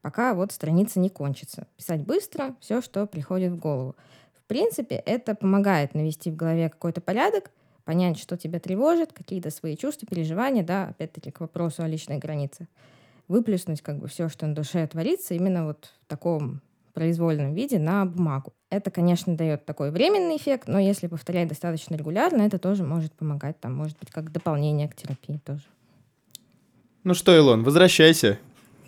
[0.00, 1.66] пока вот страница не кончится.
[1.76, 3.96] Писать быстро, все, что приходит в голову.
[4.34, 7.50] В принципе, это помогает навести в голове какой-то порядок,
[7.84, 12.68] понять, что тебя тревожит, какие-то свои чувства, переживания, да, опять-таки к вопросу о личной границе.
[13.28, 16.60] Выплеснуть как бы все, что на душе творится, именно вот в таком
[16.92, 18.52] произвольном виде на бумагу.
[18.70, 23.60] Это, конечно, дает такой временный эффект, но если повторять достаточно регулярно, это тоже может помогать,
[23.60, 25.62] там, может быть, как дополнение к терапии тоже.
[27.04, 28.38] Ну что, Илон, возвращайся.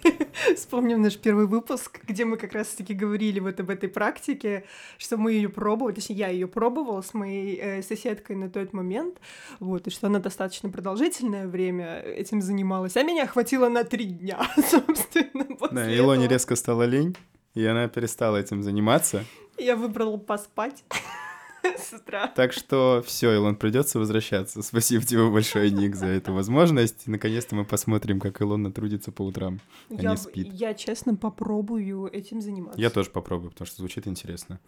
[0.56, 4.64] Вспомним наш первый выпуск, где мы как раз-таки говорили вот об этой практике,
[4.98, 9.16] что мы ее пробовали, точнее, я ее пробовала с моей э, соседкой на тот момент,
[9.60, 14.40] вот, и что она достаточно продолжительное время этим занималась, а меня хватило на три дня,
[14.70, 16.34] собственно, после Да, Илоне этого.
[16.34, 17.16] резко стала лень,
[17.54, 19.24] и она перестала этим заниматься.
[19.58, 20.84] Я выбрала поспать
[21.62, 22.26] с утра.
[22.28, 24.62] Так что все, Илон, придется возвращаться.
[24.62, 27.06] Спасибо тебе большое, Ник, за эту возможность.
[27.06, 29.60] Наконец-то мы посмотрим, как Илона трудится по утрам.
[29.90, 30.48] а Я, не спит.
[30.52, 32.80] я, честно, попробую этим заниматься.
[32.80, 34.58] Я тоже попробую, потому что звучит интересно.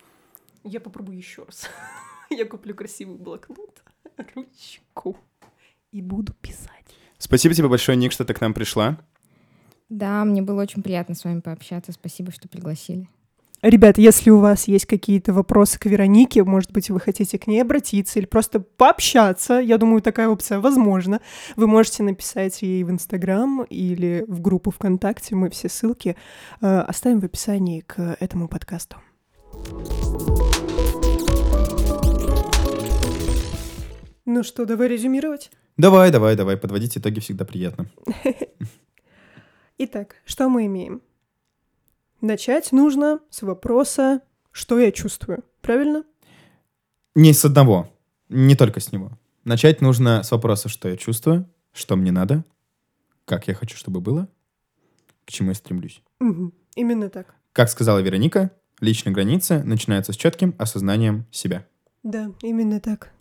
[0.64, 1.68] Я попробую еще раз.
[2.30, 3.82] Я куплю красивый блокнот,
[4.34, 5.16] ручку
[5.93, 6.84] и буду писать.
[7.18, 8.99] Спасибо тебе большое, Ник, что ты к нам пришла.
[9.89, 11.93] Да, мне было очень приятно с вами пообщаться.
[11.93, 13.09] Спасибо, что пригласили.
[13.62, 17.61] Ребят, если у вас есть какие-то вопросы к Веронике, может быть, вы хотите к ней
[17.61, 21.20] обратиться или просто пообщаться, я думаю, такая опция возможна.
[21.57, 25.34] Вы можете написать ей в Инстаграм или в группу ВКонтакте.
[25.34, 26.16] Мы все ссылки
[26.61, 28.99] э, оставим в описании к этому подкасту.
[34.26, 35.51] Ну что, давай резюмировать.
[35.78, 37.87] Давай, давай, давай, подводить итоги всегда приятно.
[39.79, 41.03] Итак, что мы имеем?
[42.20, 45.45] Начать нужно с вопроса, что я чувствую.
[45.61, 46.05] Правильно?
[47.14, 47.93] Не с одного,
[48.29, 49.11] не только с него.
[49.45, 52.45] Начать нужно с вопроса, что я чувствую, что мне надо,
[53.27, 54.29] как я хочу, чтобы было,
[55.27, 56.03] к чему я стремлюсь.
[56.20, 56.55] Мгм.
[56.74, 57.35] Именно так.
[57.53, 58.51] Как сказала Вероника,
[58.81, 61.66] личные границы начинаются с четким осознанием себя.
[62.03, 63.12] Да, именно так.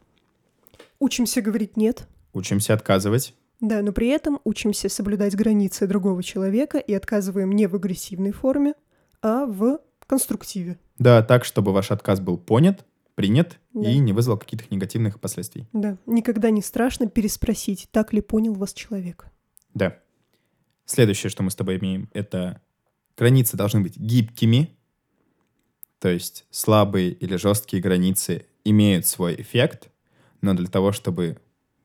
[0.99, 3.33] Учимся говорить «нет», Учимся отказывать.
[3.67, 8.73] Да, но при этом учимся соблюдать границы другого человека и отказываем не в агрессивной форме,
[9.21, 10.77] а в конструктиве.
[10.97, 12.85] Да, так, чтобы ваш отказ был понят,
[13.15, 13.89] принят Да.
[13.89, 15.67] и не вызвал каких-то негативных последствий.
[15.73, 19.25] Да, никогда не страшно переспросить, так ли понял вас человек.
[19.73, 19.97] Да.
[20.85, 22.61] Следующее, что мы с тобой имеем, это
[23.17, 24.77] границы должны быть гибкими.
[25.99, 29.89] То есть слабые или жесткие границы имеют свой эффект,
[30.41, 31.37] но для того, чтобы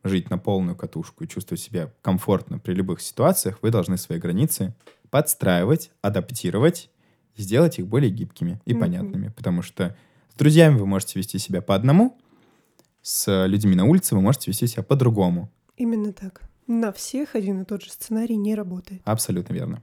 [0.02, 4.74] жить на полную катушку и чувствовать себя комфортно при любых ситуациях, вы должны свои границы
[5.10, 6.90] подстраивать, адаптировать
[7.36, 9.28] и сделать их более гибкими и понятными.
[9.28, 9.96] Потому что
[10.32, 12.18] с друзьями вы можете вести себя по одному,
[13.02, 15.50] с людьми на улице вы можете вести себя по-другому.
[15.76, 16.42] Именно так.
[16.66, 19.00] На всех один и тот же сценарий не работает.
[19.04, 19.82] Абсолютно верно.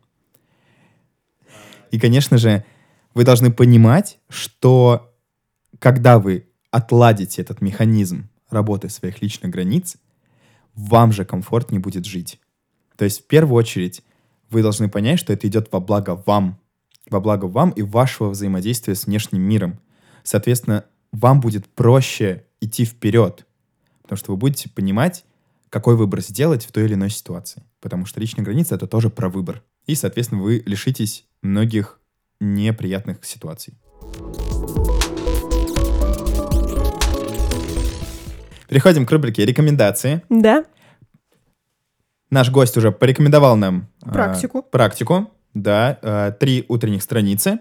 [1.91, 2.63] И, конечно же,
[3.13, 5.13] вы должны понимать, что
[5.79, 9.97] когда вы отладите этот механизм работы своих личных границ,
[10.77, 12.39] вам же комфортнее будет жить.
[12.95, 14.03] То есть в первую очередь
[14.49, 16.59] вы должны понять, что это идет во благо вам,
[17.09, 19.79] во благо вам и вашего взаимодействия с внешним миром.
[20.23, 23.45] Соответственно, вам будет проще идти вперед,
[24.03, 25.25] потому что вы будете понимать,
[25.69, 27.63] какой выбор сделать в той или иной ситуации.
[27.81, 29.63] Потому что личная граница— это тоже про выбор.
[29.85, 31.99] И, соответственно, вы лишитесь многих
[32.39, 33.73] неприятных ситуаций.
[38.67, 40.21] Переходим к рубрике «Рекомендации».
[40.29, 40.65] Да,
[42.29, 44.61] Наш гость уже порекомендовал нам э, Практику.
[44.61, 47.59] практику, да, э, три утренних страницы.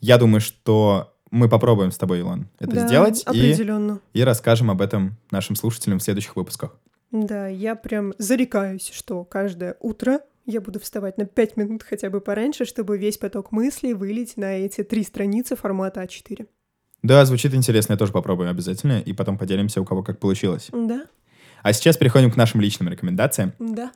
[0.00, 3.98] Я думаю, что мы попробуем с тобой, Илон, это да, сделать и, определенно.
[4.12, 6.78] и расскажем об этом нашим слушателям в следующих выпусках.
[7.10, 12.20] Да, я прям зарекаюсь, что каждое утро я буду вставать на 5 минут хотя бы
[12.20, 16.46] пораньше, чтобы весь поток мыслей вылить на эти три страницы формата А4.
[17.02, 20.68] Да, звучит интересно, я тоже попробую обязательно, и потом поделимся, у кого как получилось.
[20.72, 21.02] Да,
[21.62, 23.52] А сейчас переходим к нашим личным рекомендациям.
[23.58, 23.92] да.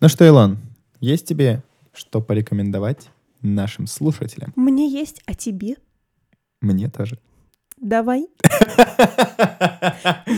[0.00, 0.58] Ну что, Илон,
[1.00, 1.62] есть тебе
[1.94, 3.08] что порекомендовать
[3.40, 4.52] нашим слушателям?
[4.56, 5.76] Мне есть, а тебе?
[6.60, 7.18] Мне тоже.
[7.80, 8.26] Давай.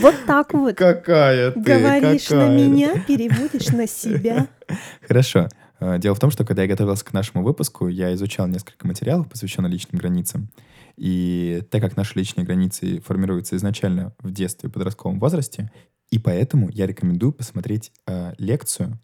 [0.01, 0.75] Вот так вот.
[0.75, 4.47] Какая ты, Говоришь на меня, переводишь на себя.
[5.07, 5.47] Хорошо.
[5.79, 9.29] Э, Дело в том, что когда я готовился к нашему выпуску, я изучал несколько материалов,
[9.29, 10.49] посвященных личным границам.
[10.97, 15.71] И так как наши личные границы формируются изначально в детстве и подростковом возрасте,
[16.09, 18.99] и поэтому я рекомендую посмотреть э, лекцию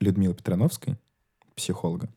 [0.00, 0.98] Людмилы Петрановской,
[1.54, 2.08] психолога,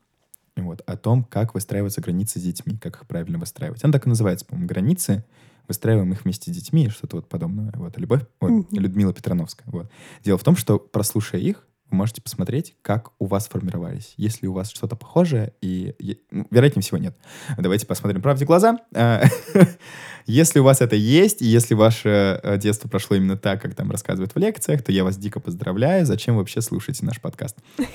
[0.56, 3.84] вот, о том, как выстраиваются границы с детьми, как их правильно выстраивать.
[3.84, 5.24] Она так и называется, по-моему, «Границы»,
[5.68, 7.72] выстраиваем их вместе с детьми, что-то вот подобное.
[7.76, 8.66] Вот, Любовь, Мгм.
[8.70, 9.68] Людмила Петрановская.
[9.70, 9.90] Вот.
[10.24, 14.14] Дело в том, что, прослушая их, вы можете посмотреть, как у вас формировались.
[14.16, 15.94] Если у вас что-то похожее, и,
[16.30, 17.16] ну, вероятнее всего нет.
[17.58, 18.78] Давайте посмотрим правде в глаза.
[18.94, 19.22] А,
[20.26, 23.92] Если у вас это есть, и если ваше э, детство прошло именно так, как там
[23.92, 26.04] рассказывают в лекциях, то я вас дико поздравляю.
[26.04, 27.56] Зачем вы вообще слушаете наш подкаст?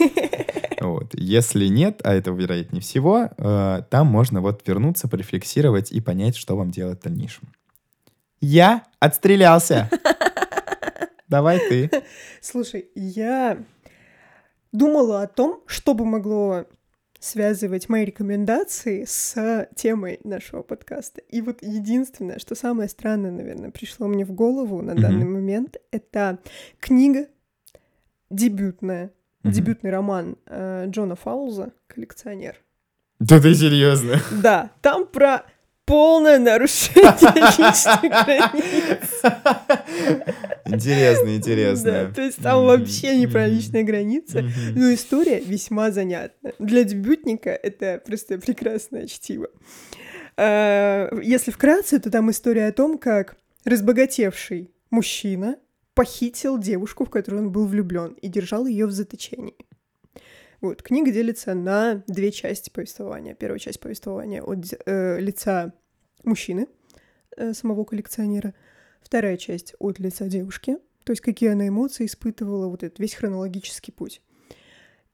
[0.80, 1.14] Вот.
[1.14, 6.58] Если нет, а это вероятнее всего, э, там можно вот вернуться, порефлексировать и понять, что
[6.58, 7.54] вам делать в дальнейшем.
[8.40, 9.92] Я отстрелялся.
[11.28, 11.92] Давай ты.
[12.42, 13.60] Слушай, я
[14.72, 16.66] думала о том, что бы могло
[17.20, 21.22] связывать мои рекомендации с темой нашего подкаста.
[21.30, 25.02] И вот единственное, что самое странное, наверное, пришло мне в голову на Мгм.
[25.02, 26.40] данный момент, это
[26.80, 27.28] книга
[28.30, 29.12] дебютная,
[29.44, 29.54] Мгм.
[29.54, 32.60] дебютный роман э, Джона Фаулза «Коллекционер».
[33.20, 34.16] Да ты серьезно?
[34.42, 35.44] Да, там про
[35.92, 39.22] полное нарушение личных границ.
[40.66, 41.92] Интересно, интересно.
[41.92, 44.46] Да, то есть там вообще не про личные границы.
[44.74, 46.54] Но история весьма занятна.
[46.60, 49.50] Для дебютника это просто прекрасное чтиво.
[50.38, 53.36] А, Если вкратце, то там история о том, как
[53.66, 55.58] разбогатевший мужчина
[55.94, 59.56] похитил девушку, в которую он был влюблен, и держал ее в заточении.
[60.62, 63.34] Вот, книга делится на две части повествования.
[63.34, 65.74] Первая часть повествования от э, лица
[66.24, 66.68] мужчины,
[67.38, 68.54] э, самого коллекционера.
[69.02, 73.92] Вторая часть от лица девушки, то есть какие она эмоции испытывала, вот этот весь хронологический
[73.92, 74.22] путь.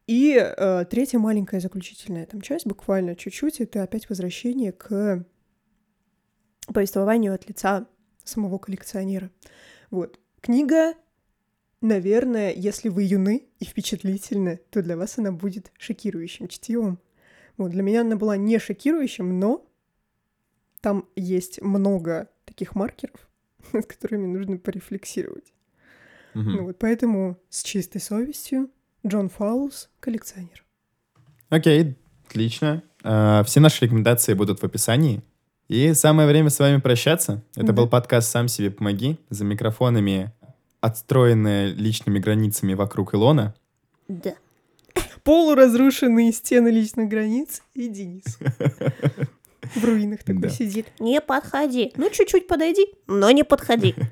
[0.07, 5.25] И э, третья маленькая заключительная там часть, буквально чуть-чуть, это опять возвращение к
[6.73, 7.87] повествованию от лица
[8.23, 9.31] самого коллекционера.
[9.89, 10.19] Вот.
[10.41, 10.93] Книга,
[11.81, 16.99] наверное, если вы юны и впечатлительны, то для вас она будет шокирующим чтивом.
[17.57, 19.66] Вот, для меня она была не шокирующим, но
[20.81, 23.27] там есть много таких маркеров,
[23.73, 25.53] над которыми нужно порефлексировать.
[26.33, 26.51] Мгм.
[26.55, 28.69] Ну вот поэтому с чистой совестью
[29.05, 30.63] Джон Фаулс коллекционер.
[31.49, 31.95] Окей,
[32.27, 32.83] отлично.
[33.03, 35.21] А, Все наши рекомендации будут в описании.
[35.67, 37.43] И самое время с вами прощаться.
[37.55, 37.73] Это Да.
[37.73, 39.17] был подкаст «Сам себе помоги».
[39.29, 40.31] За микрофонами
[40.79, 43.53] отстроенные личными границами вокруг Илона.
[44.07, 44.35] Да.
[45.23, 48.37] Полуразрушенные стены личных границ и Денис.
[49.75, 50.49] В руинах такой Да.
[50.49, 50.87] сидит.
[50.99, 51.93] Не подходи.
[51.95, 53.95] Ну, чуть-чуть подойди, но не подходи.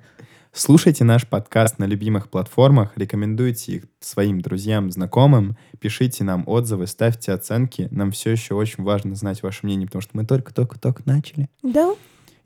[0.54, 7.34] Слушайте наш подкаст на любимых платформах, рекомендуйте их своим друзьям, знакомым, пишите нам отзывы, ставьте
[7.34, 7.90] оценки.
[7.92, 11.50] Нам все еще очень важно знать ваше мнение, потому что мы только-только-только начали.
[11.62, 11.94] Да,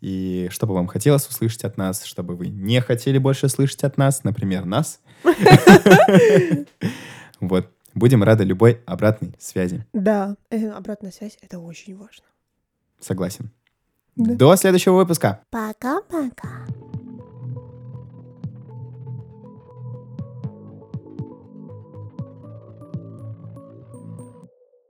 [0.01, 3.97] И что бы вам хотелось услышать от нас, чтобы вы не хотели больше слышать от
[3.97, 5.01] нас, например, нас.
[7.39, 7.69] Вот.
[7.95, 9.85] Будем рады любой обратной связи.
[9.93, 10.35] да.
[10.51, 12.23] Э, обратная связь— это очень важно.
[12.99, 13.51] Согласен.
[14.15, 14.35] Да.
[14.35, 15.41] До следующего выпуска.
[15.49, 16.67] Пока-пока.